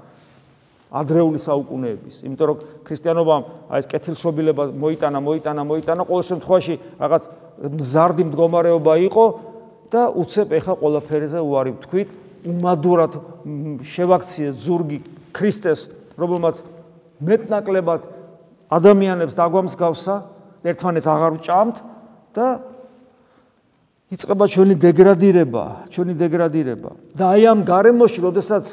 ადრეული 0.93 1.39
საუკუნეების, 1.41 2.15
იმიტომ 2.21 2.47
რომ 2.53 2.57
ქრისტიანობამ 2.85 3.43
აი 3.73 3.79
ეს 3.81 3.87
კეთილშობილება 3.89 4.63
მოიტანა, 4.77 5.19
მოიტანა, 5.25 5.61
მოიტანა, 5.65 6.01
ყოველ 6.05 6.25
შემთხვევაში 6.29 6.75
რაღაც 7.01 7.23
მზარდი 7.81 8.23
მდგომარეობა 8.29 8.93
იყო, 9.09 9.25
და 9.89 10.01
უცებ 10.13 10.53
ეხა 10.57 10.73
ყველაფერზე 10.77 11.39
უარი 11.41 11.71
ვთქვით, 11.77 12.09
უმადურად 12.49 13.11
შევაქციე 13.81 14.53
ზურგი 14.53 14.99
ქრისტეს, 15.33 15.89
რომელმაც 16.13 16.55
მეტნაკლებად 17.25 18.01
ადამიანებს 18.69 19.33
დაგვამსგავსა, 19.35 20.15
ერთმანეთს 20.63 21.07
აღარ 21.07 21.31
უჭამთ 21.39 21.75
და 22.35 22.47
იწყება 24.13 24.45
ჩვენი 24.47 24.75
დეგრადირება, 24.77 25.65
ჩვენი 25.89 26.13
დეგრადირება. 26.15 26.91
და 27.17 27.23
აი 27.33 27.43
ამ 27.49 27.59
გარემოში, 27.65 28.19
როდესაც 28.23 28.65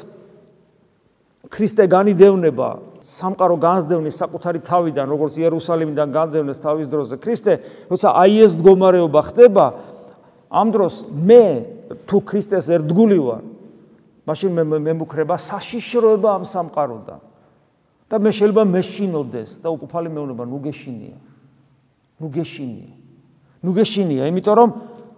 ქრისტე 1.51 1.83
განიდევნება, 1.89 2.69
სამყარო 3.01 3.55
განსდევნის 3.57 4.15
საკუთარი 4.15 4.59
თავიდან, 4.61 5.05
როგორც 5.09 5.33
იერუსალიმიდან 5.41 6.07
განდევნეს 6.13 6.59
თავის 6.61 6.87
დროზე 6.87 7.15
ქრისტე, 7.17 7.53
როცა 7.89 8.07
აი 8.13 8.33
ეს 8.45 8.51
მდგომარეობა 8.55 9.21
ხდება, 9.33 9.65
ამ 10.51 10.67
დროს 10.75 11.07
მე 11.15 11.43
თუ 12.07 12.17
ქრისტეს 12.27 12.67
ერთგული 12.75 13.19
ვარ 13.23 13.43
მაშინ 14.27 14.51
მე 14.59 14.79
მემუქრება 14.83 15.39
საშიშროება 15.39 16.29
ამ 16.35 16.43
სამყაროდან 16.45 17.19
და 18.11 18.19
მე 18.19 18.31
შეიძლება 18.35 18.63
მეშინოდეს 18.67 19.63
და 19.63 19.71
უფალი 19.71 20.09
მეუბნება 20.11 20.43
ნუ 20.43 20.59
გეშინია. 20.67 21.17
ნუ 22.19 22.27
გეშინია. 22.27 22.91
ნუ 23.63 23.71
გეშინია 23.77 24.27
იმიტომ 24.27 24.55
რომ 24.59 24.69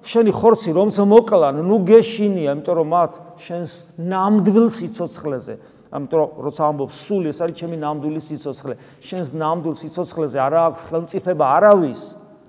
შენი 0.04 0.32
ხორცი 0.36 0.72
რომც 0.76 0.96
მოკლან 1.00 1.64
ნუ 1.64 1.78
გეშინია 1.88 2.54
იმიტომ 2.60 2.76
რომ 2.76 2.88
მათ 2.92 3.12
შენს 3.40 3.72
ნამდვილ 3.98 4.68
სიცოცხლეზე 4.78 5.56
ამიტომ 5.96 6.22
როცა 6.44 6.62
ამბობ 6.70 6.92
სული 6.92 7.32
ეს 7.32 7.40
არის 7.40 7.56
ჩემი 7.64 7.78
ნამდვილი 7.80 8.22
სიცოცხლე 8.28 8.76
შენს 9.00 9.28
ნამდვილ 9.32 9.76
სიცოცხლეზე 9.80 10.38
არა 10.44 10.62
აქვს 10.70 10.82
ხელმწიფება 10.92 11.46
არავის 11.58 12.02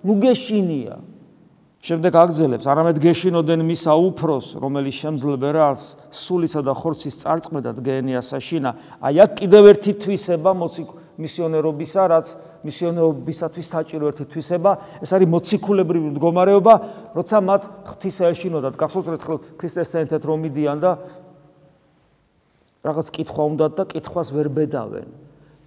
ნუ 0.03 0.15
გეშინია 0.25 0.95
შემდეგ 1.85 2.17
აგზელებს 2.17 2.65
არამედ 2.65 2.97
გეშინოდენ 3.05 3.61
მისა 3.69 3.93
უფროს 3.93 4.47
რომელიც 4.57 4.95
შემძლებრალს 5.05 5.85
სულისა 6.17 6.61
და 6.65 6.73
ხორცის 6.81 7.19
წარწმედად 7.21 7.77
გენიასაშინა 7.85 8.71
აი 9.05 9.21
აქ 9.25 9.31
კიდევ 9.45 9.69
ერთი 9.75 9.93
თვისება 10.01 10.57
მოციქ 10.65 10.89
მისიონერობისა 11.21 12.03
რაც 12.11 12.27
მისიონერობისათვის 12.65 13.67
საჭირო 13.69 14.09
ერთი 14.11 14.25
თვისება. 14.33 14.71
ეს 15.05 15.11
არის 15.13 15.29
მოციქულებრივი 15.29 16.09
მდგომარეობა 16.17 16.75
როცა 17.15 17.37
მათ 17.45 17.63
ღვთისა 17.85 18.25
ეშინოდათ. 18.33 18.75
გახსოვთ 18.81 19.07
ერთხელ 19.15 19.39
ქრისტესთან 19.61 20.01
ერთად 20.09 20.23
რომ 20.25 20.39
მიდიან 20.49 20.79
და 20.81 20.91
რაღაც 22.85 23.07
კითხვა 23.13 23.43
უნდათ 23.53 23.73
და 23.77 23.85
კითხვას 23.93 24.29
ვერ 24.33 24.49
ბედავენ 24.49 25.09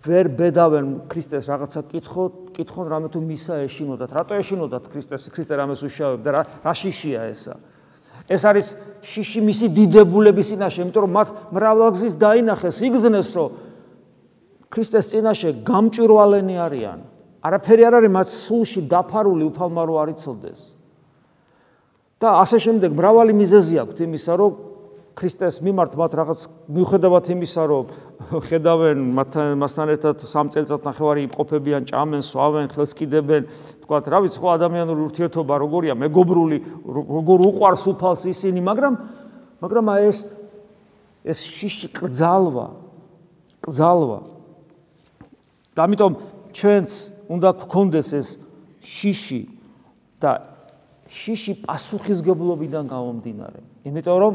ვერ 0.08 0.26
ბედავენ 0.32 0.86
ქრისტეს 1.12 1.46
რაღაცა 1.52 1.82
კითხო, 1.92 2.24
კითხონ 2.56 2.86
რამე 2.88 3.08
თუ 3.12 3.20
მისა 3.20 3.60
ეშინოდათ. 3.68 4.12
რატო 4.16 4.34
ეშინოდათ 4.40 4.86
ქრისტეს? 4.88 5.28
ქრისტე 5.28 5.54
რამეს 5.60 5.84
უშავებ 5.84 6.20
და 6.24 6.30
რა 6.32 6.42
რა 6.64 6.74
შიშია 6.74 7.28
ესა? 7.28 7.56
ეს 8.28 8.44
არის 8.44 8.68
შიში 9.04 9.40
მისი 9.44 9.68
დიდებულების 9.76 10.48
წინაშე, 10.52 10.80
იმიტომ 10.84 11.04
რომ 11.04 11.12
მათ 11.16 11.28
მრავალგზის 11.56 12.14
დაინახეს, 12.20 12.78
იგზნეს, 12.88 13.30
რომ 13.36 13.50
ქრისტეს 14.68 15.06
წინაშე 15.12 15.50
გამჭვირვალენი 15.64 16.56
არიან. 16.60 17.00
არაფერი 17.44 17.84
არ 17.88 17.94
არის 18.02 18.12
მათ 18.18 18.28
სულში 18.28 18.82
დაფარული 18.92 19.44
უფალმა 19.48 19.84
რო 19.88 19.96
არიცოდეს. 20.04 20.62
და 22.18 22.42
ასე 22.42 22.58
შემდეგ 22.66 22.98
მრავალი 22.98 23.34
მიზეზი 23.38 23.76
აქვს 23.86 24.00
იმისა, 24.02 24.34
რომ 24.42 24.52
ქრისტეს 25.18 25.58
მიმართ 25.66 25.98
მათ 25.98 26.12
რაღაც 26.14 26.40
მიუხედავად 26.70 27.26
იმისა, 27.34 27.64
რომ 27.66 27.86
ხედავენ 28.48 28.98
მასთან 29.58 29.88
ერთად 29.98 30.22
სამ 30.22 30.52
წელიწად 30.54 30.86
ნახევარი 30.86 31.26
იმყოფებიან, 31.26 31.88
ჭამენ, 31.90 32.22
სვავენ, 32.22 32.70
ხელს 32.70 32.94
კიდებენ, 32.94 33.48
თქვა, 33.82 33.98
რა 34.14 34.20
ვიცი, 34.28 34.38
ხო 34.38 34.48
ადამიანური 34.54 35.02
ურთიერთობა 35.10 35.56
როგორია, 35.58 35.98
მეგობრული, 35.98 36.58
როგორ 36.86 37.38
უყვარს 37.50 37.84
უფალს 37.98 38.30
ისინი, 38.30 38.62
მაგრამ 38.62 38.94
მაგრამ 39.58 39.86
აი 39.90 40.02
ეს 40.06 40.20
ეს 41.26 41.40
შიში 41.44 41.88
კძალვა, 41.98 42.68
კძალვა. 43.66 44.20
და 45.76 45.80
ამიტომ 45.86 46.14
ჩვენც 46.54 46.90
უნდა 47.30 47.50
გქონდეს 47.66 48.10
ეს 48.18 48.30
შიში 48.82 49.42
და 50.22 50.32
შიში 51.10 51.54
პასუხისგებლობიდან 51.66 52.86
გამომდინარე. 52.90 53.60
იმიტომ 53.86 54.18
რომ 54.18 54.34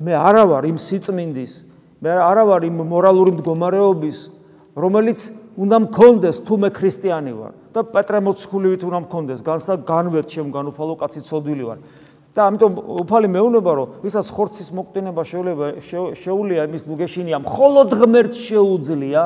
მე 0.00 0.14
არა 0.16 0.44
ვარ 0.48 0.64
იმ 0.70 0.78
სიწმინდის, 0.80 1.52
მე 2.00 2.10
არა 2.24 2.44
ვარ 2.48 2.66
იმ 2.68 2.82
მორალური 2.88 3.36
მდგომარეობის, 3.36 4.18
რომელიც 4.80 5.20
უნდა 5.60 5.76
მქონდეს 5.86 6.36
თუ 6.48 6.54
მე 6.64 6.70
ქრისტიანი 6.72 7.32
ვარ 7.36 7.52
და 7.74 7.84
პეტრე 7.84 8.20
მოციქულივით 8.24 8.82
უნდა 8.88 9.00
მქონდეს, 9.04 9.40
განსა 9.44 9.76
განვეთ 9.84 10.26
შემგან 10.32 10.72
უფალო 10.72 10.94
კაცი 11.04 11.20
ცოდვილი 11.28 11.64
ვარ. 11.68 11.78
და 12.30 12.46
ამიტომ 12.46 12.74
უფალი 13.02 13.28
მეუბნება 13.34 13.72
რომ 13.74 13.88
ვისაც 14.06 14.26
ხორცის 14.30 14.68
მოკვდინება 14.70 15.22
შეუძლია 15.26 16.14
შეუძლია 16.14 16.62
იმის 16.70 16.82
ნუგეშინია 16.86 17.38
მხოლოდ 17.42 17.88
ღმერთ 17.98 18.34
შეუძლია 18.38 19.24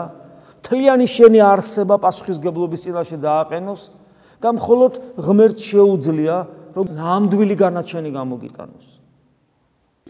თლიანი 0.65 1.05
შენი 1.05 1.41
არსება 1.45 2.01
პასუხისგებლობის 2.01 2.81
წინაშე 2.89 3.21
დააყენოს 3.21 3.83
და 4.41 4.49
მხოლოდ 4.57 4.93
ღმერთ 5.21 5.59
შეუძლია 5.69 6.37
რომ 6.73 6.87
ნამდვილი 6.97 7.55
განაჩენი 7.61 8.11
გამოგიტანოს 8.17 8.94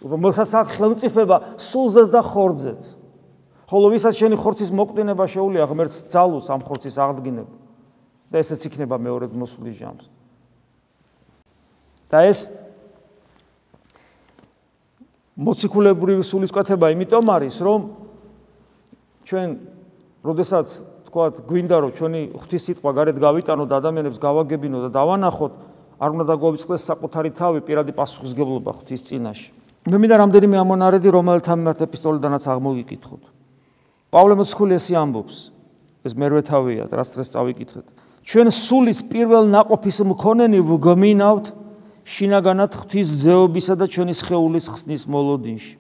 რომელსაც 0.05 0.51
აქვს 0.53 0.77
ხელმწიფება 0.77 1.37
სულზეც 1.57 2.09
და 2.13 2.21
ხორძეც. 2.21 2.83
ხოლო 3.65 3.87
ვისაც 3.97 4.15
შენი 4.21 4.37
ხორცის 4.37 4.71
მოკვდინება 4.77 5.25
შეუძლია 5.25 5.65
ღმერთს 5.65 5.97
ძალუს 6.13 6.47
ამ 6.53 6.61
ხორცის 6.61 6.97
აღდგინება 7.01 7.55
და 8.29 8.37
ესეც 8.39 8.61
იქნება 8.69 8.97
მეორე 9.01 9.33
მოსვლის 9.33 9.77
ჟამს. 9.81 10.07
და 12.13 12.19
ეს 12.29 12.53
მოციქულებრივი 15.35 16.23
სულისკვეთება 16.23 16.95
იმიტომ 16.95 17.27
არის, 17.27 17.57
რომ 17.65 17.81
ჩვენ 19.27 19.49
როდესაც 20.23 20.67
თქვათ, 21.11 21.35
გვინდა 21.49 21.77
რომ 21.83 21.91
ჩვენი 21.97 22.21
ღვთისიტყვა 22.39 22.91
გარეთ 22.95 23.17
გავიტანოთ 23.19 23.67
და 23.67 23.77
ადამიანებს 23.83 24.19
გავაგებინოთ 24.23 24.83
და 24.87 24.91
დავანახოთ, 24.95 25.53
არ 25.99 26.11
უნდა 26.15 26.25
დაგვიწყდეს 26.31 26.83
საკუთარი 26.91 27.31
თავი 27.35 27.61
პირადი 27.67 27.93
პასუხისგებლობა 27.99 28.71
ღვთის 28.79 29.03
წინაშე. 29.11 29.64
მე 29.85 29.99
მინდა 30.01 30.17
რამდენიმე 30.17 30.57
ამონარიდი 30.65 31.11
რომელთა 31.13 31.55
მიმართ 31.61 31.81
ეპისტოლიდანაც 31.85 32.45
აღმოვიკითხოთ. 32.49 33.23
პავლე 34.09 34.35
მოციქული 34.41 34.81
ესე 34.81 34.97
ამბობს. 34.97 35.37
ეს 36.05 36.13
მერვე 36.17 36.41
თავია, 36.45 36.89
რაც 36.89 37.09
დღეს 37.13 37.29
წავიკითხეთ. 37.37 37.87
ჩვენ 38.25 38.49
სულის 38.49 39.01
პირველ 39.13 39.45
ناყოფის 39.53 39.99
მქონენი 40.09 40.61
ვგმინავთ 40.65 41.47
შინაგანად 42.05 42.73
ღვთის 42.77 43.09
ზეობისა 43.25 43.75
და 43.77 43.85
ჩვენი 43.89 44.15
სხეულის 44.17 44.67
ხსნის 44.73 45.05
მოლოდინში. 45.05 45.77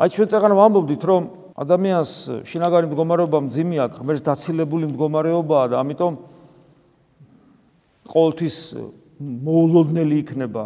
აი 0.00 0.08
ჩვენ 0.08 0.28
წეგან 0.32 0.52
ვამბობდით, 0.56 1.02
რომ 1.04 1.22
ადამიანს 1.60 2.12
შინაგანი 2.48 2.86
მდგომარეობა 2.88 3.38
მძიმე 3.48 3.76
აქვს, 3.84 3.96
ღმერთს 4.00 4.24
დაცილებული 4.28 4.84
მდგომარეობაა 4.92 5.66
და 5.72 5.76
ამიტომ 5.84 6.12
ყოველთვის 8.08 8.56
მოულოდნელი 9.20 10.16
იქნება 10.24 10.64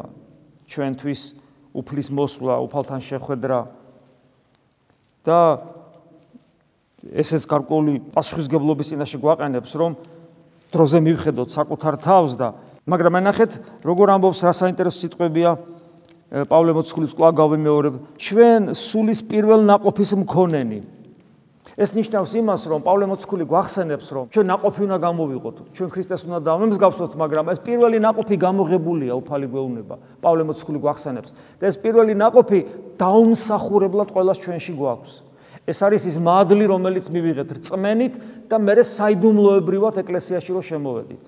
ჩვენთვის 0.71 1.42
უფლის 1.73 2.09
მოსვლა, 2.13 2.61
უფალთან 2.69 3.01
შეხვედრა 3.01 3.59
და 5.25 5.39
ესეც 7.03 7.47
გარკვეული 7.51 7.99
პასუხისგებლობის 8.15 8.93
წინაშე 8.93 9.19
გვაყენებს, 9.19 9.73
რომ 9.75 9.97
დროზე 10.73 10.99
მივხედოთ 11.03 11.49
საკუთარ 11.51 11.95
თავს 11.99 12.33
და 12.39 12.49
მაგრამ 12.87 13.19
ანახეთ, 13.23 13.53
როგორ 13.87 14.07
ამბობს 14.19 14.41
რა 14.43 14.53
საინტერესო 14.59 14.99
სიტყვებია 15.07 15.51
პავლე 16.49 16.73
მოციქულის 16.73 17.13
კვლავ 17.13 17.33
გავიმეორებ, 17.39 17.95
ჩვენ 18.17 18.73
სულის 18.73 19.21
პირველ 19.29 19.69
ناقოფის 19.69 20.11
მქონენი. 20.25 20.81
ეს 21.73 21.91
ნიშნავს 21.97 22.33
იმას, 22.37 22.63
რომ 22.69 22.81
პავლე 22.85 23.07
მოციქული 23.09 23.45
გვახსენებს, 23.49 24.07
რომ 24.13 24.25
ჩვენ 24.29 24.47
ناقოფი 24.53 24.81
უნდა 24.85 24.99
გამოვიყოთ, 25.01 25.57
ჩვენ 25.73 25.89
ქრისტეს 25.89 26.23
უნდა 26.29 26.39
დავემსგავსოთ, 26.45 27.13
მაგრამ 27.17 27.45
ეს 27.49 27.59
პირველი 27.65 27.99
ناقოფი 28.05 28.37
გამოღებულია 28.37 29.13
უფალი 29.17 29.47
გვეუბნება. 29.49 29.95
პავლე 30.21 30.43
მოციქული 30.53 30.79
გვახსენებს 30.85 31.31
და 31.33 31.65
ეს 31.65 31.77
პირველი 31.81 32.13
ناقოფი 32.13 32.59
დაუმსახურებლად 33.01 34.09
ყოველას 34.13 34.39
ჩვენში 34.45 34.73
გვაქვს. 34.77 35.13
ეს 35.63 35.79
არის 35.81 36.03
ის 36.13 36.17
მადლი, 36.21 36.65
რომელიც 36.69 37.07
მივიღეთ 37.09 37.49
რწმენით 37.57 38.15
და 38.51 38.57
მერე 38.59 38.83
საიდუმლოებრივად 38.83 39.95
ეკლესიაში 40.03 40.51
რომ 40.53 40.65
შემოვედით. 40.69 41.23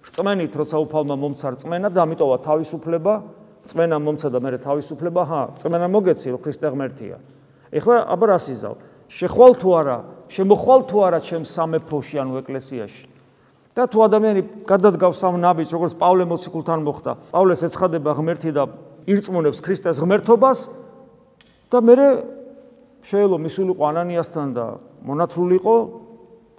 რწმენით, 0.00 0.52
როცა 0.56 0.76
უფალმა 0.80 1.16
მომცა 1.20 1.46
რწმენა 1.60 1.88
და 1.92 1.98
ამიტომა 2.08 2.36
თავისუფლება, 2.40 3.14
რწმენა 3.66 3.96
მომცა 4.00 4.28
და 4.32 4.38
მერე 4.40 4.58
თავისუფლება, 4.64 5.20
ჰა, 5.28 5.42
რწმენა 5.60 5.86
მოგეცი, 5.92 6.26
რომ 6.32 6.40
ქრისტე 6.40 6.66
ღმერთია. 6.72 7.16
ეხლა 7.74 7.96
აბა 8.08 8.26
რა 8.30 8.38
სიზავ? 8.40 8.74
შეხვალ 9.10 9.52
თუ 9.58 9.68
არა 9.80 9.98
შემოხვალ 10.30 10.80
თუ 10.86 10.96
არა 11.06 11.18
ჩემ 11.26 11.44
სამეფოში 11.44 12.16
ანუ 12.22 12.34
ეკლესიაში 12.40 13.04
და 13.74 13.86
თუ 13.90 13.98
ადამიანი 14.06 14.42
გადადგავს 14.70 15.20
ამ 15.26 15.36
ნაბიჯს 15.42 15.74
როგორც 15.74 15.94
პავლე 15.98 16.24
მოციქულთან 16.30 16.80
მოხდა 16.86 17.12
პავლეს 17.34 17.66
ეცხადება 17.66 18.10
ღმერთი 18.14 18.50
და 18.54 18.64
ირწმუნებს 19.10 19.58
ქრისტეს 19.66 19.98
ღმერთობას 20.02 20.58
და 21.70 21.78
მე 21.82 21.94
შეელო 23.00 23.36
მისულიყო 23.40 23.82
ანანიასთან 23.90 24.48
და 24.54 24.64
მონათრულიყო 25.08 25.76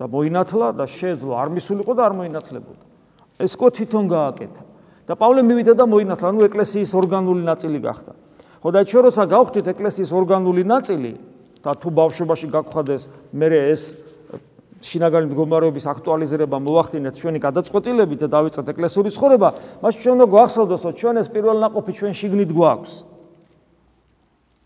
და 0.02 0.06
მოინათლა 0.10 0.68
და 0.74 0.86
შეძლო 0.90 1.38
არ 1.38 1.54
მისულიყო 1.54 1.94
და 1.94 2.02
არ 2.10 2.14
მოინათლებოდა 2.18 2.84
ეს 3.42 3.58
კო 3.58 3.70
თვითონ 3.74 4.06
გააკეთა. 4.10 4.64
და 5.10 5.18
პავლე 5.18 5.42
მივიდა 5.44 5.74
და 5.76 5.86
მოინათლა, 5.90 6.28
ანუ 6.30 6.42
ეკლესიის 6.48 6.92
ორგანული 6.96 7.44
ნაწილი 7.44 7.80
გახდა. 7.82 8.14
ხო 8.62 8.70
და 8.70 8.80
ჩვენ 8.86 9.04
როცა 9.10 9.24
გავხდით 9.28 9.66
ეკლესიის 9.74 10.12
ორგანული 10.14 10.64
ნაწილი 10.64 11.12
და 11.62 11.72
თუ 11.78 11.88
ბავშვობაში 11.94 12.48
გაგხვდეს 12.50 13.04
მე 13.38 13.48
ეს 13.72 13.82
შინაგანი 14.82 15.30
მდგომარეობის 15.30 15.86
აქტუალიზება 15.94 16.58
მოვახდინეთ 16.58 17.14
ჩვენი 17.22 17.40
გადაწყვეტილებით 17.42 18.20
და 18.26 18.28
დავიწყეთ 18.34 18.68
ეკლესიური 18.74 19.10
ცხოვრება, 19.14 19.50
მას 19.82 19.94
ჩვენ 20.02 20.14
უნდა 20.18 20.28
გვახსოვდეს, 20.34 20.82
რომ 20.86 20.94
ჩვენ 20.98 21.16
ეს 21.22 21.28
პირველ 21.30 21.58
ناقოფი 21.62 21.92
ჩვენ 22.02 22.14
შიგნით 22.18 22.52
გვაქვს. 22.52 22.94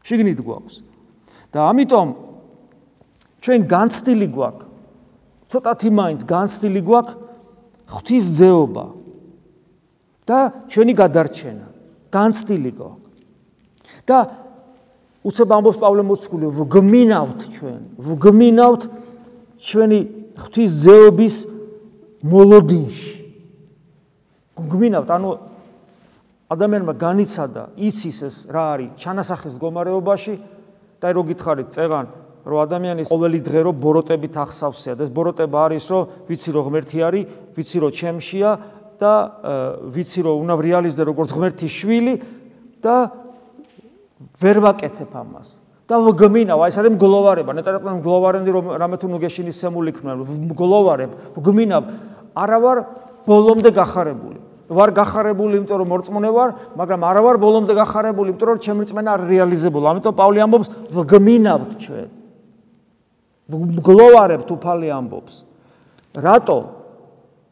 შიგნით 0.07 0.39
გვაქვს. 0.39 0.75
და 1.51 1.59
ამიტომ 1.71 2.07
ჩვენ 3.43 3.59
განცდილი 3.67 4.27
გვაქვს. 4.35 4.65
ცოტათი 5.51 5.89
მაინც 5.99 6.21
განცდილი 6.27 6.81
გვაქვს 6.83 7.15
ღვთის 7.85 8.25
ძეობა 8.39 8.85
და 10.25 10.37
ჩვენი 10.71 10.93
გადარჩენა. 10.95 11.65
განცდილი 12.11 12.71
გვაქვს. 12.71 13.11
და 14.07 14.17
უცებ 15.25 15.49
ამბობს 15.57 15.79
პავლე 15.81 16.03
მოციქული 16.05 16.49
ვგმინავთ 16.53 17.39
ჩვენ 17.57 17.81
ვგმინავთ 17.97 18.83
ჩვენი 19.57 19.99
ღვთის 20.37 20.71
ძეობის 20.85 21.35
მოლოდინში. 22.25 23.13
ვგმინავთ 24.55 25.09
ანუ 25.09 25.29
ადამიანმა 26.53 26.93
განიცადა 26.93 27.63
იცის 27.73 28.17
ეს 28.29 28.35
რა 28.53 28.63
არის 28.77 28.91
ჩანასახის 29.01 29.57
მდგომარეობაში 29.57 30.33
და 31.01 31.07
რო 31.09 31.21
გითხარით 31.33 31.73
წეღან 31.73 32.05
რომ 32.45 32.57
ადამიანის 32.61 33.09
ყოველი 33.09 33.39
დღე 33.41 33.61
რო 33.65 33.71
ბოროტებით 33.73 34.35
ახსავსია 34.37 34.93
და 34.93 35.09
ეს 35.09 35.11
ბოროტება 35.11 35.57
არის 35.65 35.85
რომ 35.89 36.03
ვიცი 36.29 36.49
რომ 36.53 36.63
ღმერთი 36.69 36.99
არის, 37.01 37.25
ვიცი 37.57 37.77
რომ 37.81 37.91
ჩემშია 37.97 38.51
და 39.01 39.13
ვიცი 39.89 40.21
რომ 40.21 40.35
უნდა 40.45 40.53
რეალიზდე 40.61 41.03
როგორც 41.09 41.29
ღმერთის 41.33 41.73
შვილი 41.73 42.13
და 42.85 43.24
ვერ 44.19 44.57
ვაკეთებ 44.63 45.11
ამას. 45.11 45.59
და 45.85 45.99
ვგმინავ, 46.01 46.59
აი 46.65 46.69
ეს 46.73 46.77
არის 46.81 46.91
მგლოვარება, 46.97 47.51
ნეტარაკმა 47.61 47.91
მგლოვარენდი 48.01 48.49
რომ 48.49 48.65
რამე 48.81 48.97
თუ 48.97 49.05
ნუგეშინის 49.05 49.53
სემული 49.53 49.93
იქნება, 49.93 50.25
მგლოვარებ, 50.49 51.11
ვგმინავ, 51.37 51.83
არა 52.33 52.57
ვარ 52.57 52.77
ბოლომდე 53.29 53.69
გახარებული. 53.69 54.39
ვარ 54.65 54.89
გახარებული, 54.97 55.61
იმიტომ 55.61 55.77
რომ 55.77 55.89
მორწმუნე 55.93 56.29
ვარ, 56.33 56.49
მაგრამ 56.73 57.01
არა 57.05 57.21
ვარ 57.21 57.37
ბოლომდე 57.37 57.73
გახარებული, 57.77 58.33
იმიტომ 58.33 58.49
რომ 58.49 58.59
ჩემი 58.65 58.81
რწმენა 58.81 59.09
არ 59.13 59.21
რეალიზებულა. 59.29 59.85
ამიტომ 59.93 60.13
პავლე 60.17 60.39
ამბობს, 60.41 60.67
ვგმინავთ 60.89 61.71
ჩვენ. 61.85 62.09
მგლოვარებთ 63.45 64.49
უფალი 64.57 64.87
ამბობს. 64.89 65.33
რატო? 66.17 66.59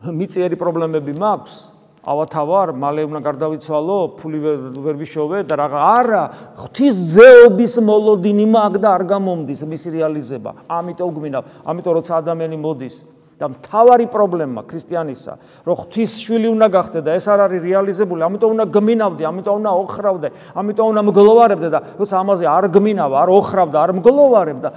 მიწიერი 0.10 0.58
პრობლემები 0.58 1.13
მაქვს? 1.13 1.73
ავათავარ, 2.04 2.74
მალე 2.76 3.08
უნდა 3.08 3.22
გარდავიცვალო, 3.24 3.98
ფული 4.20 4.39
ვერ 4.44 4.96
ვიშოვე 5.00 5.48
და 5.48 5.56
რაღა 5.56 5.80
არა, 6.04 6.24
ღვთის 6.60 6.96
ზეობის 7.16 7.80
მოლოდინი 7.80 8.48
მაგ 8.52 8.74
და 8.84 8.92
არ 9.00 9.04
გამომდის 9.08 9.63
მისი 9.63 9.96
რეალიზება. 9.96 10.52
ამიტომ 10.68 11.10
გმინდა, 11.16 11.39
ამიტომ 11.63 11.94
როცა 12.00 12.13
ადამიანი 12.20 12.60
მოდის 12.60 12.96
და 13.39 13.50
მთავარი 13.50 14.06
პრობლემა 14.13 14.62
ქრისტიანისა, 14.70 15.34
რომ 15.66 15.76
ღვთის 15.80 16.12
შვილი 16.22 16.48
უნდა 16.54 16.68
გახდე 16.70 17.00
და 17.04 17.16
ეს 17.18 17.26
არ 17.28 17.39
არის 17.50 17.62
რეალიზებული, 17.66 18.22
ამიტომ 18.24 18.50
უნდა 18.56 18.66
გმინავდე, 18.72 19.24
ამიტომ 19.26 19.56
უნდა 19.63 19.72
ოხრავდე, 19.84 20.28
ამიტომ 20.54 20.86
უნდა 20.94 21.02
მგლოვარებდე 21.08 21.68
და 21.74 21.80
როცა 21.98 22.16
ამაზე 22.24 22.46
არ 22.48 22.66
გმინავ, 22.72 23.12
არ 23.20 23.30
ოხრავ 23.34 23.68
და 23.74 23.78
არ 23.84 23.92
მგლოვარებ 24.00 24.58
და 24.63 24.70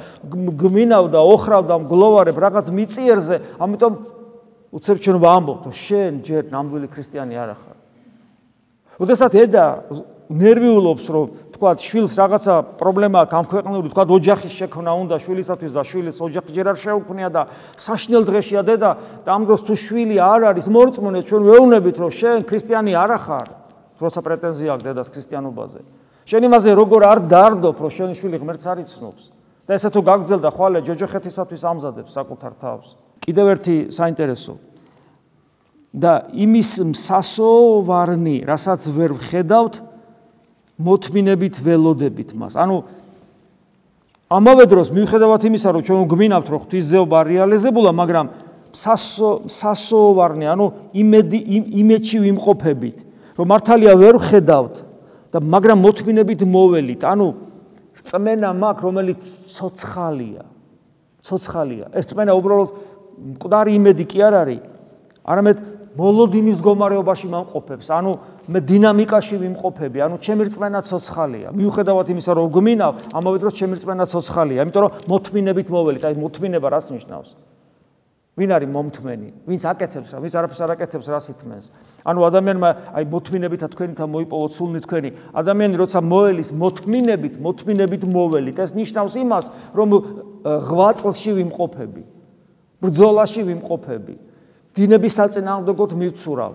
გმინავ 0.62 1.04
და 1.12 1.20
ოხრავ 1.20 1.62
და 1.68 1.74
მგლოვარებ 1.84 2.36
რაღაც 2.42 2.66
მიწიერზე, 2.72 3.36
ამიტომ 3.60 3.92
უცებ 4.76 4.96
ჩვენ 5.00 5.16
ვამბობ, 5.24 5.60
რომ 5.66 5.74
შენ 5.74 6.12
ჯერ 6.20 6.42
ნამდვილი 6.52 6.86
ქრისტიანი 6.92 7.34
არ 7.40 7.50
ახარ. 7.56 7.76
ოდესაც 9.00 9.30
დედა 9.32 9.64
ნერვიულობს, 10.26 11.04
რომ 11.06 11.24
თქვა 11.56 11.70
შვილს 11.80 12.12
რაღაცა 12.18 12.54
პრობლემა 12.76 13.20
გამქვეყნებული, 13.30 13.88
თქვა 13.94 14.04
ოჯახის 14.10 14.52
შექმნა 14.52 14.92
უნდა 15.00 15.16
შვილისათვის 15.22 15.72
და 15.72 15.82
შვილის 15.86 16.16
ოჯახი 16.20 16.50
ჯერ 16.52 16.66
არ 16.74 16.78
შეუქმნია 16.82 17.28
და 17.32 17.42
საშნელ 17.78 18.22
დღეშია 18.26 18.62
დედა 18.66 18.90
და 19.24 19.30
ამ 19.32 19.42
დროს 19.48 19.60
თუ 19.64 19.74
შვილი 19.80 20.16
არ 20.20 20.40
არის 20.52 20.66
მორწმუნე, 20.68 21.20
ჩვენ 21.24 21.42
ვეუბნებით, 21.46 21.96
რომ 22.02 22.10
შენ 22.10 22.38
ქრისტიანი 22.44 22.92
არ 22.92 23.10
ახარ, 23.16 23.46
როცა 23.96 24.20
პრეტენზია 24.20 24.70
აქვს 24.76 24.84
დედას 24.84 25.08
ქრისტიანობაზე. 25.14 25.80
შენ 26.26 26.42
იმაზე 26.50 26.70
როგორ 26.74 27.00
არ 27.06 27.18
დაარდობ, 27.30 27.76
რომ 27.80 27.90
შენი 27.96 28.14
შვილი 28.18 28.36
ღმერთს 28.42 28.66
არ 28.66 28.78
იცნობს. 28.82 29.24
და 29.66 29.74
ესე 29.74 29.90
თუ 29.90 30.00
გაგძელდა 30.06 30.50
ხვალე 30.54 30.78
ჯოჯოხეთისათვის 30.86 31.62
ამზადებს 31.66 32.14
საკუთარ 32.14 32.52
თავს. 32.62 32.94
კიდევ 33.26 33.46
ერთი 33.56 33.76
საინტერესო 33.90 34.54
და 35.96 36.28
იმის 36.30 36.70
მსასოვარნი, 36.92 38.36
რასაც 38.46 38.86
ვერ 38.92 39.16
ვხედავთ, 39.16 39.80
მოთმინებით 40.76 41.56
ველოდებით 41.56 42.36
მას. 42.36 42.54
ანუ 42.60 42.84
ამავე 44.28 44.64
დროს 44.68 44.92
მიუხედავად 44.92 45.40
იმისა, 45.48 45.68
რომ 45.72 45.82
ჩვენ 45.88 46.04
გვინავთ, 46.12 46.46
რომ 46.52 46.60
ღვთისმსეობა 46.66 47.18
რეალიზებულა, 47.32 47.90
მაგრამ 47.96 48.26
სასო 48.76 49.48
სასოვარნი, 49.48 50.44
ანუ 50.52 50.66
იმედი 50.92 51.38
იმედში 51.80 52.16
ვიმყოფებით, 52.28 52.98
რომ 53.40 53.46
მართალია 53.48 53.94
ვერ 53.96 54.16
ხედავთ 54.20 54.74
და 55.32 55.38
მაგრამ 55.40 55.78
მოთმინებით 55.80 56.40
მოველით, 56.44 57.00
ანუ 57.08 57.26
წმენა 58.04 58.52
მაქვს, 58.52 58.84
რომელიც 58.84 59.22
ცოცხალია. 59.48 60.44
ცოცხალია. 61.26 61.86
ეს 61.96 62.04
წმენა 62.06 62.32
უბრალოდ 62.38 62.68
მკვდარი 63.16 63.72
იმედი 63.76 64.04
კი 64.06 64.18
არ 64.26 64.34
არის, 64.42 64.60
არამედ 65.26 65.58
მოლოდინის 65.96 66.60
მდგომარეობაში 66.60 67.28
მომყოფებს, 67.32 67.88
ანუ 67.96 68.12
მე 68.52 68.60
დინამიკაში 68.68 69.36
ვიმყოფები, 69.40 69.98
ანუ 70.04 70.16
ჩემი 70.20 70.42
რწმენა 70.46 70.80
ცოცხალია. 70.84 71.48
მიუხედავად 71.56 72.06
იმისა, 72.12 72.32
რომ 72.36 72.46
გვმინავ, 72.52 72.92
ამავე 73.16 73.36
დროს 73.40 73.54
ჩემი 73.56 73.74
რწმენა 73.80 74.04
ცოცხალია, 74.04 74.60
იმიტომ 74.68 74.82
რომ 74.84 74.92
მოთმინებით 75.08 75.68
მოველით, 75.72 76.04
აი 76.04 76.14
მოთმინება 76.20 76.68
რას 76.68 76.86
ნიშნავს? 76.92 77.30
ვინ 78.36 78.50
არის 78.52 78.68
მომთმენი? 78.68 79.28
ვინც 79.48 79.62
აკეთებს 79.64 80.10
რა, 80.12 80.18
ვინც 80.20 80.34
არაფერს 80.36 80.60
არ 80.60 80.70
აკეთებს, 80.76 81.06
რას 81.08 81.26
ითმენს? 81.32 81.66
ანუ 82.04 82.20
ადამიანმა 82.28 82.70
აი 82.92 83.04
მოთმინებითა 83.08 83.66
თქვენითა 83.72 84.04
მოიპოვოთ 84.04 84.52
სულნი 84.52 84.80
თქვენი. 84.84 85.10
ადამიანი 85.32 85.74
როცა 85.80 85.98
მოელის 86.04 86.50
მოთმინებით, 86.52 87.34
მოთმინებით 87.40 88.02
მოველით, 88.04 88.56
ეს 88.60 88.70
ნიშნავს 88.76 89.14
იმას, 89.24 89.44
რომ 89.72 89.88
ღვაწლში 90.44 91.30
ვიმყოფები. 91.32 92.02
ბრძოლაში 92.86 93.42
ვიმყოფები. 93.50 94.14
დინების 94.76 95.12
საწინააღმდეგოდ 95.18 95.90
მივცურავ 95.98 96.52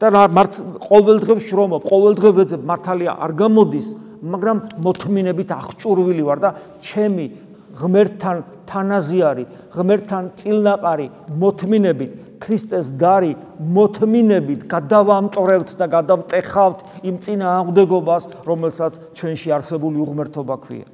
და 0.00 0.06
მართ 0.10 0.52
ყოველდღე 0.84 1.34
შრომობ, 1.44 1.82
ყოველდღე 1.86 2.30
ვეძებ, 2.38 2.62
მართალია 2.66 3.12
არ 3.24 3.32
გამოდის, 3.40 3.88
მაგრამ 4.24 4.58
მოთმინებით 4.84 5.48
აღჭურვილი 5.54 6.22
ვარ 6.24 6.38
და 6.44 6.50
ჩემი 6.80 7.26
ღმერთთან 7.74 8.36
თანაზიარი, 8.70 9.44
ღმერთთან 9.74 10.24
წილნაყარი 10.38 11.06
მოთმინებით, 11.34 12.12
ქრისტეს 12.38 12.94
დარი 13.00 13.34
მოთმინებით 13.58 14.66
გადავამტორებთ 14.70 15.70
და 15.78 15.86
გადავტეხავთ 15.90 16.78
იმ 17.10 17.16
წინააღმდეგობას, 17.24 18.22
რომელსაც 18.46 18.92
ჩვენში 19.18 19.48
არსებული 19.58 19.98
უღმერთობა 20.04 20.56
ქვია. 20.62 20.93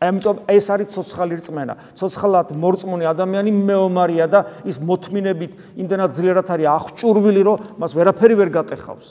ამიტომ 0.00 0.36
ეს 0.50 0.66
არის 0.70 0.88
ცოცხალი 0.94 1.34
რწმენა. 1.38 1.74
ცოცხალად 1.94 2.48
მორწმუნე 2.58 3.04
ადამიანი 3.14 3.50
მეომარია 3.54 4.26
და 4.28 4.40
ის 4.66 4.76
მოთმინებით 4.82 5.52
იმდენად 5.80 6.10
ძლიერად 6.14 6.48
არის 6.50 6.68
აღჭურვილი, 6.74 7.42
რომ 7.46 7.56
მას 7.78 7.90
ვერაფერი 7.94 8.34
ვერ 8.34 8.50
გატეხავს. 8.50 9.08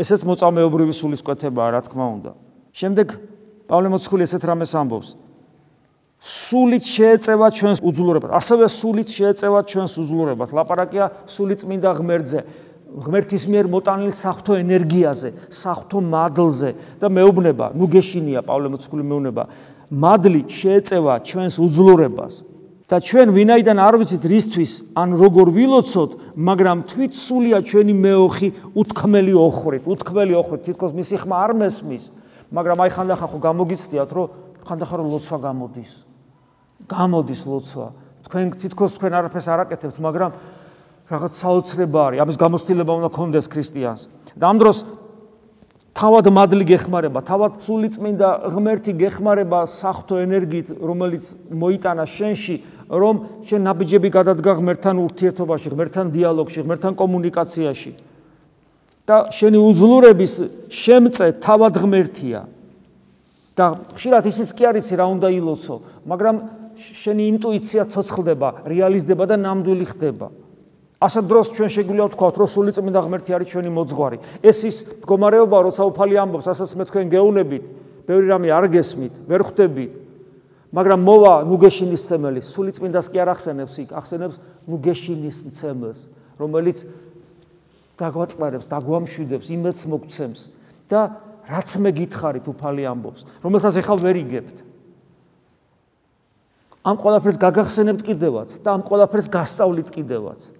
ესეც 0.00 0.20
მოწამეობრივი 0.24 0.94
სულისკვეთებაა, 0.96 1.68
რა 1.76 1.80
თქმა 1.86 2.06
უნდა. 2.20 2.30
შემდეგ 2.74 3.08
პავლე 3.70 3.88
მოციქული 3.94 4.22
ესეთ 4.26 4.42
რამეს 4.50 4.72
ამბობს. 4.74 5.08
სულით 6.20 6.84
შეეწევა 6.84 7.46
ჩვენს 7.48 7.80
უძლურებას. 7.80 8.30
ასევე 8.34 8.64
სულით 8.68 9.08
შეეწევა 9.08 9.60
ჩვენს 9.64 9.92
უძლურებას. 9.96 10.50
ლაპარაკია 10.52 11.04
სულით 11.24 11.64
წმინდა 11.64 11.90
ღმერთზე. 11.96 12.40
ღმერთის 12.90 13.46
მიერ 13.46 13.66
მოტანილი 13.70 14.10
საფრთხო 14.10 14.54
ენერგიაზე, 14.66 15.28
საფრთხო 15.46 16.00
მადლზე 16.10 16.70
და 16.98 17.06
მეუბნება, 17.06 17.70
ნუ 17.78 17.86
გეშინია 17.86 18.42
პავლე 18.42 18.66
მოციქული 18.74 19.04
მეუბნება. 19.06 19.42
მადლი 19.90 20.46
შეეწევა 20.46 21.14
ჩვენს 21.26 21.54
უძლურებას 21.58 22.34
და 22.90 22.98
ჩვენ 22.98 23.30
ვინაიდან 23.30 23.78
არ 23.78 23.94
ვიცით 24.02 24.24
რისთვის 24.26 24.72
ან 24.98 25.14
როგორ 25.14 25.46
ვილოცოთ, 25.54 26.10
მაგრამ 26.34 26.78
თვით 26.90 27.12
სულია 27.14 27.58
ჩვენი 27.62 27.94
მეოხი 27.94 28.48
უთქმელი 28.74 29.34
ოხრით, 29.38 29.84
უთქმელი 29.86 30.34
ოხრით, 30.34 30.60
თითქოს 30.66 30.90
მისი 30.98 31.22
ხმა 31.22 31.36
არ 31.38 31.52
მესმის, 31.54 32.04
მაგრამ 32.50 32.78
აი 32.82 32.90
ხანდახან 32.90 33.28
ხო 33.30 33.38
გამოგიცდიათ, 33.46 34.10
რომ 34.10 34.26
ხანდახან 34.66 34.96
რომ 34.98 35.06
ლოცვა 35.06 35.38
გამოდის. 35.38 35.92
გამოდის 36.90 37.40
ლოცვა. 37.46 37.86
თქვენ 38.26 38.44
თითქოს 38.58 38.90
თქვენ 38.98 39.12
არაფერს 39.22 39.46
არ 39.54 39.60
აკეთებთ, 39.70 39.96
მაგრამ 40.02 40.30
რაღაც 41.10 41.32
საოცრება 41.34 42.00
არის, 42.10 42.18
ამის 42.26 42.36
გამოცდილება 42.42 42.92
უნდა 42.98 43.08
გქონდეს 43.14 43.46
ქრისტიანს. 43.46 44.02
და 44.34 44.44
ამ 44.50 44.56
დროს 44.58 44.78
თავად 46.00 46.30
მადლი 46.32 46.64
გეხმარება, 46.64 47.20
თავად 47.28 47.60
სულიწმინდა 47.60 48.28
ღმერთი 48.54 48.92
გეხმარება 48.96 49.58
საფრთხო 49.68 50.20
ენერგიით, 50.24 50.68
რომელიც 50.80 51.24
მოიტანა 51.52 52.04
შენში, 52.08 52.56
რომ 52.88 53.14
შენ 53.44 53.60
ნაბიჯები 53.68 54.08
გადადგა 54.08 54.54
ღმერთთან 54.56 54.96
ურთიერთობაში, 54.96 55.68
ღმერთთან 55.76 56.06
დიალოგში, 56.16 56.64
ღმერთთან 56.64 56.92
კომუნიკაციაში. 56.96 57.92
და 59.10 59.26
შენი 59.34 59.58
უძლურების 59.58 60.34
შემწე 60.70 61.26
თავად 61.42 61.74
ღმერთია. 61.82 62.40
და 63.58 63.74
ხშირად 63.92 64.24
ისიც 64.30 64.48
კი 64.56 64.64
არის 64.70 64.88
რა 64.96 65.04
უნდა 65.10 65.28
ილოცო, 65.36 65.74
მაგრამ 66.06 66.36
შენი 66.80 67.22
ინტუიცია 67.36 67.82
ცოცხლდება, 67.92 68.64
რეალიზდება 68.64 69.24
და 69.28 69.36
ნამდვილი 69.36 69.86
ხდება. 69.90 70.30
ასე 71.00 71.20
დროს 71.24 71.46
ჩვენ 71.56 71.70
შეგვიძლია 71.72 72.06
ვთქვათ, 72.12 72.34
რომ 72.36 72.48
სული 72.52 72.70
წმინდა 72.76 73.00
ღმერთი 73.00 73.30
არის 73.32 73.48
ჩვენი 73.48 73.70
მოძღვარი. 73.72 74.18
ეს 74.44 74.58
ის 74.68 74.76
მდგომარეობა, 75.00 75.56
როცა 75.64 75.82
უფალი 75.88 76.14
ამბობს, 76.20 76.46
ასაც 76.52 76.70
მე 76.76 76.84
თქვენ 76.92 77.06
გეუნებით, 77.08 77.64
ბევრი 78.04 78.26
რამე 78.28 78.48
არ 78.52 78.64
გესმით, 78.68 79.14
ვერ 79.24 79.40
ხვდებით. 79.48 79.92
მაგრამ 80.70 81.00
მოვა 81.00 81.34
ნუგეშინის 81.48 82.02
ცემელი, 82.04 82.40
სული 82.44 82.70
წმინდას 82.76 83.06
კი 83.10 83.16
არ 83.16 83.28
ახსენებს 83.32 83.74
იქ, 83.80 83.88
ახსენებს 83.96 84.36
ნუგეშინის 84.68 85.36
ცემელს, 85.56 86.00
რომელიც 86.38 86.78
დაგვაწყარებს, 87.98 88.66
დაგვამშვიდებს, 88.70 89.46
იმედს 89.50 89.82
მოგცემს 89.90 90.40
და 90.86 91.00
რაც 91.48 91.70
მე 91.80 91.90
გითხარით 91.96 92.46
უფალი 92.46 92.86
ამბობს, 92.86 93.26
რომელსაც 93.42 93.74
ახლა 93.82 93.96
ვერ 94.04 94.16
იგებთ. 94.20 94.56
ამ 96.86 96.96
ყველაფერს 96.96 97.38
გაგახსენებთ 97.40 98.02
კიდევაც 98.06 98.50
და 98.62 98.68
ამ 98.78 98.82
ყველაფერს 98.86 99.26
გასწავლით 99.28 99.88
კიდევაც. 99.90 100.59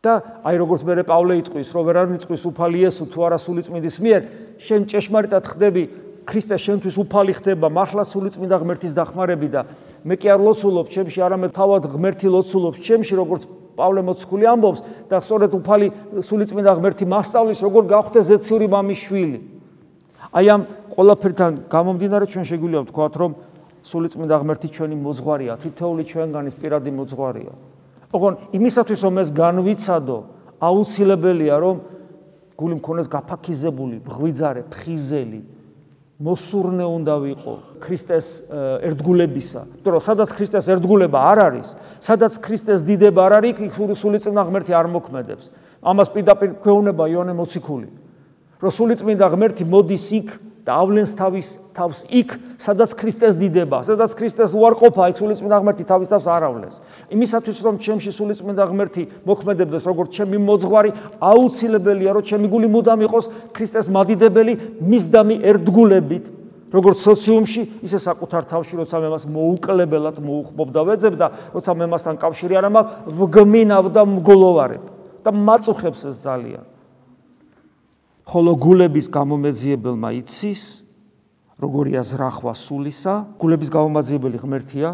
და 0.00 0.40
აი 0.48 0.56
როგორც 0.56 0.80
მე 0.88 1.04
პავლე 1.04 1.34
იტყვის, 1.44 1.68
რომ 1.76 1.84
ვერ 1.84 1.96
არ 2.00 2.08
მიტყვის 2.16 2.42
უფალი 2.48 2.78
იესო 2.80 3.04
თუ 3.12 3.18
არა 3.20 3.36
სულიწმინდის 3.36 3.96
მიერ, 4.00 4.22
შენ 4.56 4.80
ჭეშმარიტად 4.88 5.44
ხდები 5.44 5.82
ქრისტე 6.24 6.56
შენთვის 6.56 6.96
უფალი 7.04 7.32
ხდება 7.36 7.68
მართლა 7.68 8.04
სულიწმინდა 8.08 8.56
ღმერთის 8.64 8.96
დახმარები 8.96 9.48
და 9.52 9.60
მე 10.08 10.14
კი 10.16 10.32
არ 10.32 10.40
ლოცულობ 10.40 10.88
ჩემში, 10.88 11.20
არამედ 11.20 11.52
თავად 11.52 11.84
ღმერთი 11.92 12.32
ლოცულობს 12.32 12.80
ჩემში, 12.80 13.12
როგორც 13.20 13.44
პავლე 13.76 14.00
მოციქული 14.08 14.44
ამბობს 14.48 14.80
და 15.12 15.20
სწორედ 15.20 15.52
უფალი 15.60 15.88
სულიწმინდა 16.24 16.72
ღმერთი 16.80 17.04
მასწავლის, 17.04 17.60
როგორ 17.60 17.82
გავხდე 17.92 18.20
ზეციური 18.24 18.66
მამის 18.72 19.00
შვილი. 19.04 19.38
აი 20.32 20.46
ამ 20.48 20.62
ყველაფერთან 20.96 21.52
გამომდინარე 21.68 22.24
ჩვენ 22.24 22.44
შეგვიძლია 22.48 22.80
ვთქვათ, 22.88 23.14
რომ 23.20 23.30
სულიწმინდა 23.84 24.36
ღმერთი 24.40 24.68
ჩვენი 24.72 24.96
მოძღვარია, 24.96 25.52
თითოეული 25.60 26.02
ჩვენგანის 26.08 26.54
პირადი 26.60 26.90
მოძღვარია. 26.94 27.52
ოღონ 28.10 28.34
იმისათვის 28.54 29.00
რომ 29.06 29.14
ეს 29.22 29.28
განვიცადო, 29.30 30.18
აუცილებელია 30.60 31.56
რომ 31.62 31.76
გული 32.58 32.74
მქონდეს 32.80 33.08
გაფაქიზებული, 33.08 33.96
ღვიძარე, 34.04 34.62
ფხიზელი, 34.68 35.40
მოსურნე 36.20 36.84
უნდა 36.84 37.14
ვიყო 37.16 37.54
ქრისტეს 37.80 38.26
ერთგულებისა. 38.84 39.60
იმიტომ 39.80 39.92
რომ 39.96 40.02
სადაც 40.04 40.28
ქრისტეს 40.36 40.66
ერთგულება 40.68 41.18
არ 41.32 41.38
არის, 41.48 41.68
სადაც 42.04 42.32
ქრისტეს 42.44 42.84
დიდება 42.84 43.20
არ 43.24 43.32
არის, 43.40 43.56
იქ 43.64 43.72
სულიწმინდა 43.96 44.42
ღმერთი 44.44 44.72
არ 44.76 44.86
მოქმედებს. 44.92 45.44
ამას 45.80 46.08
პირდაპირ 46.12 46.60
ქეუნება 46.60 47.04
იონე 47.08 47.32
მოციქული. 47.40 47.88
რომ 48.60 48.70
სულიწმინდა 48.76 49.26
ღმერთი 49.32 49.64
მოდის 49.64 50.06
იქ 50.20 50.28
და 50.64 50.76
ავლენს 50.76 51.12
თავის 51.16 51.48
თავს 51.72 52.04
იქ, 52.12 52.34
სადაც 52.60 52.92
ქრისტეს 52.92 53.34
დიდება, 53.40 53.80
სადაც 53.86 54.12
ქრისტეს 54.12 54.52
უარყოფა, 54.52 55.08
იქ 55.10 55.16
სულიწმინდა 55.20 55.56
ღმერთი 55.62 55.84
თავის 55.88 56.08
თავს 56.12 56.26
არ 56.28 56.42
ავლენს. 56.50 56.74
იმისათვის 57.16 57.58
რომ 57.64 57.74
ჩემში 57.80 58.10
სულიწმინდა 58.12 58.64
ღმერთი 58.68 59.02
მოქმედებდეს 59.24 59.84
როგორც 59.88 60.10
ჩემი 60.20 60.36
მოძღვარი, 60.36 60.90
აუცილებელია 61.16 62.10
რომ 62.12 62.24
ჩემი 62.28 62.46
გული 62.52 62.68
მუდამ 62.68 63.00
იყოს 63.08 63.26
ქრისტეს 63.56 63.88
მადიდებელი 63.88 64.52
მისდამი 64.84 65.36
ერთგულებით. 65.48 66.24
როგორც 66.70 67.02
სოციუმში, 67.02 67.82
ისე 67.82 67.98
საკუთარ 67.98 68.46
თავში, 68.46 68.78
როცა 68.78 68.96
მე 69.02 69.08
მას 69.10 69.24
მოუკლებელად 69.26 70.16
მოუხმობ 70.22 70.68
და 70.70 70.80
ვეძებ 70.86 71.14
და 71.18 71.26
როცა 71.50 71.70
მე 71.74 71.86
მასთან 71.90 72.14
კავშირი 72.22 72.54
არ 72.62 72.66
მაქვს, 72.70 72.94
ვგმინავ 73.10 73.84
და 73.90 74.02
მგლოვარებ 74.06 74.84
და 75.26 75.30
მაწუხებს 75.34 76.06
ეს 76.06 76.22
ძალიან. 76.22 76.62
ხოლო 78.30 78.52
გულების 78.62 79.08
გამომეძიებელმა 79.10 80.10
იცის 80.22 80.60
როგორია 81.58 82.02
ზრახვა 82.06 82.52
სულისა? 82.54 83.14
გულების 83.42 83.70
გამომაძიებელი 83.74 84.38
ღმერთია? 84.38 84.90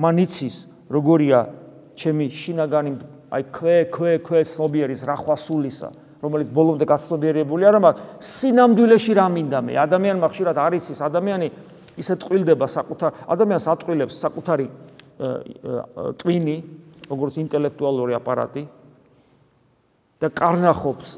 მან 0.00 0.16
იცის 0.24 0.56
როგორია 0.88 1.38
ჩემი 2.00 2.26
შინაგანი 2.32 2.92
აი 3.28 3.42
ქვე 3.52 3.76
ქვე 3.92 4.12
ქვე 4.24 4.40
ცნობიერი 4.48 4.96
ზრახვა 5.04 5.36
სულისა 5.36 5.88
რომელიც 6.24 6.48
ბოლომდე 6.48 6.86
გაცნობიერებული 6.88 7.66
არა, 7.68 7.80
მაგრამ 7.82 8.24
სინამდვილეში 8.24 9.12
რა 9.20 9.26
მინდა 9.36 9.58
მე? 9.68 9.72
ადამიანმა 9.84 10.26
ხშირად 10.32 10.56
არის 10.56 10.84
ის 10.96 11.00
ადამიანი 11.04 11.48
ისე 12.00 12.14
ტყვილდება 12.24 12.66
საკუთარ 12.72 13.10
ადამიანს 13.36 13.66
ატყვილებს 13.68 14.16
საკუთარი 14.16 14.66
ტვინი, 16.22 16.56
როგორც 17.10 17.34
ინტელექტუალური 17.42 18.16
აპარატი 18.16 18.64
და 20.22 20.30
კარნახობს 20.30 21.08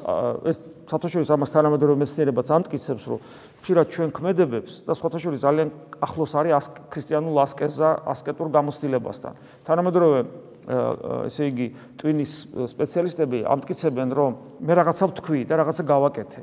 ეს 0.49 0.57
სათავშორის 0.89 1.29
ამას 1.33 1.53
თანამედროვე 1.53 1.97
მეცნიერებაც 2.01 2.47
ამტკიცებს, 2.57 3.03
რომ 3.05 3.19
ხშირად 3.61 3.87
ჩვენ 3.93 4.09
ქმედებებს 4.17 4.73
და 4.85 4.93
სათავშორის 4.97 5.41
ძალიან 5.45 5.69
ახლოს 6.01 6.33
არის 6.41 6.69
ქრისტიანულ 6.89 7.35
ასკეზა, 7.45 7.89
ასკეტურ 8.05 8.47
გამოცდილებასთან. 8.49 9.33
თანამედროვე 9.65 10.19
ესე 11.29 11.43
იგი 11.53 11.67
ტვინის 12.01 12.33
სპეციალისტები 12.73 13.45
ამტკიცებენ 13.45 14.09
რომ 14.17 14.31
მე 14.65 14.73
რაღაცა 14.81 15.05
ვთქვი 15.13 15.39
და 15.45 15.53
რაღაცა 15.61 15.83
გავაკეთე. 15.85 16.41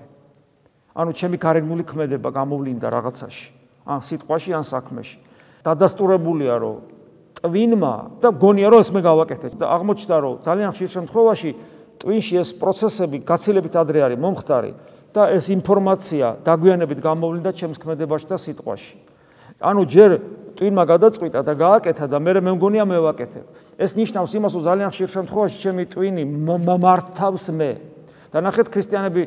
ანუ 0.94 1.10
ჩემი 1.18 1.36
გარეგნული 1.42 1.82
ქმედება 1.82 2.28
გამოვლინდა 2.30 2.88
რაღაცაში, 2.94 3.46
ან 3.90 4.00
სიტყვაში, 4.06 4.50
ან 4.54 4.64
საქმეში. 4.66 5.18
დადასტურებულია 5.66 6.54
რომ 6.62 6.76
ტვინმა 7.42 7.94
და 8.22 8.28
გონია 8.30 8.68
რომ 8.70 8.80
ეს 8.82 8.90
მე 8.94 9.00
გავაკეთე 9.02 9.48
და 9.58 9.66
აღმოჩნდა 9.66 10.16
რომ 10.22 10.34
ძალიან 10.46 10.70
ხშირ 10.74 10.90
შემთხვევაში 10.94 11.50
ტვინში 12.02 12.34
ეს 12.42 12.50
პროცესები 12.58 13.22
გაცილებით 13.22 13.74
ადრე 13.78 14.02
არის 14.10 14.18
მომხდარი 14.18 14.72
და 15.14 15.22
ეს 15.38 15.46
ინფორმაცია 15.54 16.26
დაგვიანებით 16.42 16.98
გამოვლინდა 16.98 17.50
ჩემს 17.54 17.78
ქმედებაში 17.78 18.26
და 18.26 18.36
სიტყვაში. 18.42 18.96
ანუ 19.62 19.82
ჯერ 19.86 20.10
ტვინმა 20.58 20.84
გადაწყვიტა 20.88 21.40
და 21.46 21.52
გააკეთა 21.54 22.06
და 22.10 22.18
მე 22.18 22.32
მე 22.42 22.52
მგონია 22.58 22.84
მე 22.88 22.98
ვაკეთებ. 23.06 23.46
ეს 23.78 23.90
ნიშნავს 23.96 24.32
იმას, 24.36 24.52
რომ 24.56 24.62
ძალიან 24.66 24.90
ხშირ 24.90 25.08
შემთხვევაში 25.16 25.56
ჩემი 25.62 25.82
ტვინი 25.92 26.22
მართავს 26.82 27.46
მე. 27.54 27.72
და 28.32 28.40
ნახეთ 28.40 28.68
ქრისტიანები 28.72 29.22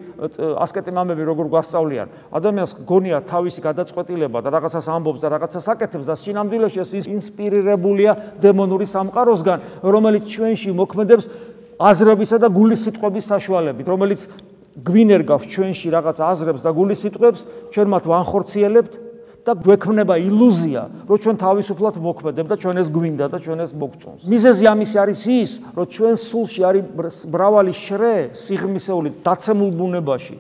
ასკეტი 0.58 0.90
მამები 0.90 1.24
როგორ 1.30 1.46
გვასწავლიან. 1.54 2.08
ადამიანს 2.34 2.72
გონია 2.90 3.22
თავისი 3.30 3.62
გადაწყვეტილება 3.62 4.42
და 4.42 4.50
რაღაცას 4.50 4.90
ამბობს 4.90 5.22
და 5.22 5.30
რაღაცას 5.30 5.66
აკეთებს 5.78 6.10
და 6.10 6.16
სინამდვილეში 6.18 6.80
ეს 6.82 7.06
ინსპირირებულია 7.06 8.42
დემონური 8.42 8.86
სამყაროსგან, 8.90 9.86
რომელიც 9.86 10.24
ჩვენში 10.26 10.74
მოქმედებს 10.74 11.26
აზრებისა 11.80 12.38
და 12.40 12.48
გულის 12.52 12.84
სიტყვების 12.88 13.26
საშუალებით, 13.32 13.86
რომელიც 13.90 14.22
გვინერგავს 14.76 15.46
ჩვენში 15.48 15.88
რაღაც 15.92 16.18
აზრებს 16.20 16.62
და 16.64 16.72
გულის 16.76 17.00
სიტყვებს, 17.04 17.42
ჩვენ 17.72 17.88
მათ 17.96 18.04
ვანხორციელებთ 18.12 18.94
და 19.46 19.54
გვექმნება 19.62 20.16
ილუზია, 20.26 20.82
რომ 21.06 21.18
ჩვენ 21.22 21.36
თავისუფლად 21.38 21.96
მოქმედებ 22.02 22.46
და 22.50 22.56
ჩვენ 22.58 22.76
ეს 22.82 22.88
გვინდა 22.90 23.26
და 23.30 23.38
ჩვენ 23.40 23.60
ეს 23.62 23.72
მოგწონს. 23.78 24.22
მიზეზი 24.26 24.66
ამისი 24.74 24.98
არის 25.00 25.22
ის, 25.30 25.52
რომ 25.78 25.86
ჩვენ 25.86 26.14
სულში 26.18 26.62
არის 26.66 27.16
მრავალი 27.30 27.74
შრე 27.78 28.16
სიღრმისეული 28.34 29.10
დაცემულ 29.22 29.70
ბუნებაში, 29.80 30.38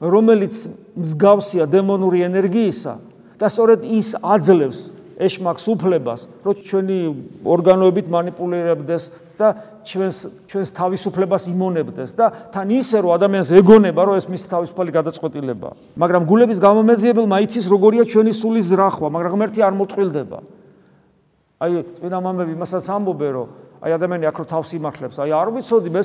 რომელიც 0.00 0.54
მსგავსია 0.96 1.64
დემონური 1.68 2.24
ენერგიისა 2.24 2.92
და 3.38 3.46
სწორედ 3.46 3.84
ის 3.84 4.16
აძლევს 4.22 4.80
ეშმაკს 5.18 5.64
უფლებას, 5.66 6.20
რომ 6.46 6.54
ჩვენი 6.62 6.98
ორგანოებით 7.42 8.06
манипулиრებდეს 8.06 9.04
და 9.34 9.48
ჩვენს 9.82 10.18
ჩვენს 10.46 10.70
თავისუფლებას 10.78 11.42
იმონებდეს 11.50 12.10
და 12.14 12.26
თან 12.54 12.68
ისე 12.78 13.02
რომ 13.02 13.10
ადამიანს 13.18 13.50
ეგონება, 13.58 14.00
რომ 14.06 14.14
ეს 14.14 14.26
მისი 14.30 14.46
თავისუფალი 14.46 14.90
გადაწყვეტილებაა. 14.94 15.74
მაგრამ 15.98 16.22
გულების 16.22 16.58
გამომეძიებელმა 16.62 17.36
იცის 17.50 17.66
როგორია 17.66 18.02
ჩვენი 18.06 18.32
სულის 18.32 18.66
ზრახვა, 18.70 19.08
მაგრამ 19.10 19.32
ღმერთი 19.34 19.60
არ 19.66 19.74
მოტყილდება. 19.74 20.38
აი, 21.58 21.72
წინა 21.98 22.18
მამები 22.22 22.54
იმასაც 22.54 22.86
ამბობენ, 22.86 23.30
რომ 23.34 23.48
აი 23.82 23.90
ადამიანი 23.94 24.26
აქ 24.30 24.36
რო 24.38 24.46
თავს 24.46 24.70
იმართლებს, 24.78 25.16
აი 25.22 25.30
არ 25.34 25.48
ვიცოდი, 25.54 25.90
მე 25.90 26.00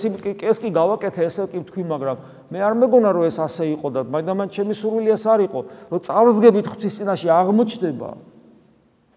ეს 0.50 0.58
კი 0.62 0.70
გავაკეთე, 0.74 1.22
ესე 1.26 1.46
კი 1.50 1.58
ვთქვი, 1.62 1.84
მაგრამ 1.90 2.18
მე 2.54 2.60
არ 2.62 2.74
მეგონა 2.82 3.10
რომ 3.14 3.24
ეს 3.30 3.38
ასე 3.42 3.64
იყო 3.78 3.88
და 3.94 4.02
მაგდამან 4.14 4.48
ჩემი 4.50 4.74
სურვილი 4.78 5.10
ეს 5.14 5.26
არ 5.26 5.46
იყო, 5.50 5.60
რომ 5.90 6.00
წარვდგებით 6.06 6.66
ღვთის 6.70 6.94
წინაშე 7.02 7.30
აღმოჩნდება. 7.34 8.33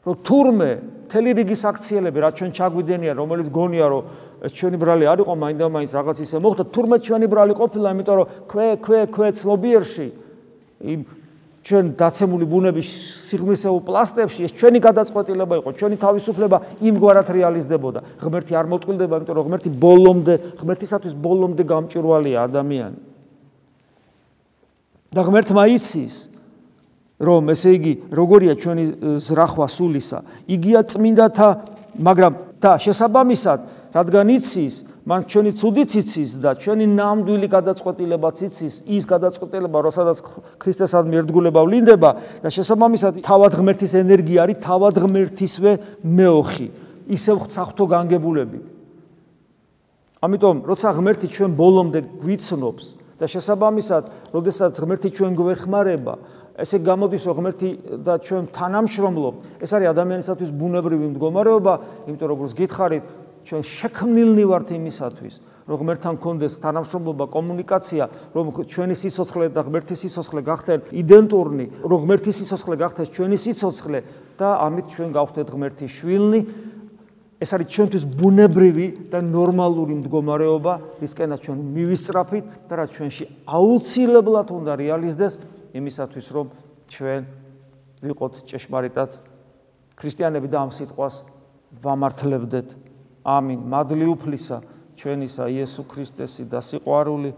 რომ 0.06 0.16
თურმე 0.22 0.70
მთელი 1.06 1.30
რიგი 1.38 1.56
საქციელები 1.58 2.18
რა 2.22 2.30
ჩვენ 2.38 2.50
ჩაგვიდენია 2.54 3.12
რომელიც 3.18 3.48
გონია 3.50 3.86
რომ 3.90 4.02
ეს 4.46 4.52
ჩვენი 4.54 4.76
ბრალი 4.78 5.04
არ 5.10 5.18
იყო 5.26 5.34
მაინდა 5.34 5.66
მაინც 5.66 5.90
რაღაც 5.98 6.16
ისე 6.22 6.36
მოხდა 6.42 6.64
თურმე 6.70 6.96
ჩვენი 7.02 7.26
ბრალი 7.26 7.54
ყოფილა 7.58 7.88
იმიტომ 7.94 8.16
რომ 8.20 8.26
ქვე 8.46 8.66
ქვე 8.78 9.00
ქვე 9.10 9.28
ცნობიერში 9.34 10.08
იმ 10.86 11.00
ჩვენ 11.66 11.86
დაცემული 11.98 12.46
ბუნების 12.46 12.88
სიღრმისეულ 13.26 13.80
პლასტებში 13.82 14.46
ეს 14.46 14.52
ჩვენი 14.54 14.78
გადაწყვეტილება 14.86 15.54
იყო 15.58 15.70
ჩვენი 15.74 15.96
თავისუფლება 15.98 16.56
იმგვარად 16.78 17.26
რეალიზდებოდა. 17.26 18.00
ღმერთი 18.22 18.52
არ 18.54 18.66
მოტყილდება 18.70 19.14
იმიტომ 19.18 19.34
რომ 19.34 19.46
ღმერთი 19.50 19.70
ბოლომდე 19.74 20.34
ღმერთისათვის 20.62 21.14
ბოლომდე 21.18 21.62
გამჭირვალეა 21.66 22.38
ადამიანი. 22.46 22.98
და 25.10 25.20
ღმერთმა 25.26 25.62
იცის 25.74 26.14
რომ 27.16 27.52
ესე 27.52 27.70
იგი 27.76 27.92
როგორია 28.12 28.54
ჩვენი 28.60 28.84
ზრახვა 29.16 29.66
სულისა? 29.72 30.18
იგია 30.52 30.80
წმინდათა 30.84 31.48
მაგრამ 31.96 32.32
და 32.60 32.76
შესაბამისად 32.76 33.60
რადგან 33.96 34.28
იცის 34.36 34.74
მან 35.06 35.22
ჩვენი 35.30 35.50
ცუდიც 35.56 35.90
იცის 36.02 36.30
და 36.42 36.52
ჩვენი 36.60 36.86
ნამდვილი 36.92 37.48
გადაწყვეტილებაც 37.48 38.36
იცის 38.46 38.74
ის 38.84 39.04
გადაწყვეტილება 39.08 39.78
როდესაც 39.86 40.18
ქრისტესადმი 40.60 41.14
ერთგულება 41.22 41.60
ვლინდება 41.64 42.10
და 42.44 42.48
შესაბამისად 42.52 43.22
თავად 43.24 43.52
ღმერთის 43.56 43.92
ენერგია 44.02 44.44
არის 44.44 44.60
თავად 44.66 44.94
ღმერთისვე 45.06 45.72
მეოხი 46.04 46.68
ისევ 47.06 47.36
საფრთხო 47.54 47.86
განგებულებით. 47.86 48.64
ამიტომ 50.26 50.56
როცა 50.66 50.88
ღმერთი 50.96 51.28
ჩვენ 51.30 51.50
ბოლომდე 51.54 52.00
გვიცნობს 52.20 52.84
და 53.16 53.24
შესაბამისად 53.30 54.04
როდესაც 54.34 54.72
ღმერთი 54.82 55.08
ჩვენ 55.16 55.32
გვეხმარება 55.38 56.14
ესე 56.56 56.80
გამოდის 56.80 57.24
ღმერთი 57.28 57.70
და 58.00 58.16
ჩვენ 58.24 58.48
თანამშრომლობ 58.56 59.34
ეს 59.60 59.70
არის 59.76 59.92
ადამიანისათვის 59.92 60.50
ბუნებრივი 60.56 61.06
მდგომარეობა 61.12 61.74
იმიტომ 62.08 62.26
რომ 62.26 62.32
როგორც 62.32 62.52
გითხარით 62.56 63.04
ჩვენ 63.46 63.62
შექმნილნი 63.62 64.44
ვართ 64.50 64.68
იმისათვის 64.74 65.34
რომ 65.66 65.76
ღმერთთან 65.82 66.14
კონდეს 66.22 66.58
თანამშრომლობა 66.62 67.24
კომუნიკაცია 67.34 68.04
რომ 68.34 68.46
ჩვენი 68.70 68.94
სიცოცხლე 68.96 69.46
და 69.50 69.60
ღმერთის 69.66 69.98
სიცოცხლე 70.06 70.40
გახდნენ 70.46 70.80
იდენტურნი 71.02 71.66
რომ 71.82 71.98
ღმერთის 72.06 72.36
სიცოცხლე 72.40 72.74
გახდეს 72.82 73.08
ჩვენი 73.10 73.36
სიცოცხლე 73.36 73.98
და 74.38 74.48
ამით 74.66 74.86
ჩვენ 74.94 75.10
გავხდეთ 75.12 75.48
ღმერთის 75.50 75.90
შვილნი. 75.90 76.40
ეს 77.36 77.52
არის 77.52 77.68
ჩვენთვის 77.68 78.04
ბუნებრივი 78.16 79.12
და 79.12 79.20
ნორმალური 79.20 79.92
მდგომარეობა 80.00 80.72
რისკენაც 81.04 81.40
ჩვენ 81.44 81.58
მივისწრაფით 81.76 82.44
და 82.64 82.72
რა 82.80 82.86
ჩვენში 82.88 83.24
აუცილებლად 83.44 84.48
უნდა 84.56 84.72
რეალიზდეს 84.80 85.34
იმისათვის 85.76 86.26
რომ 86.32 86.46
ჩვენ 86.90 87.22
ვიყოთ 88.02 88.34
ჭეშმარიტად 88.48 89.10
ქრისტიანები 89.96 90.48
და 90.48 90.58
ამ 90.64 90.70
სიტყვას 90.72 91.14
ვამართლებდეთ. 91.82 92.68
ამინ. 93.26 93.60
მადლი 93.66 94.06
უფლისა 94.16 94.58
ჩვენისა 94.96 95.44
იესო 95.52 95.82
ქრისტესი 95.84 96.44
და 96.48 96.60
სიყვარული 96.62 97.30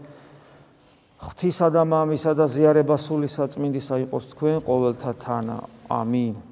ღვთისა 1.19 1.67
და 1.75 1.83
მამისა 1.83 2.31
და 2.39 2.45
ზიარება 2.47 2.95
სული 2.95 3.27
საწმინდისა 3.27 3.95
იყოს 4.07 4.25
თქვენ 4.31 4.55
ყოველთა 4.63 5.11
თანა. 5.19 5.57
ამინ 5.89 6.48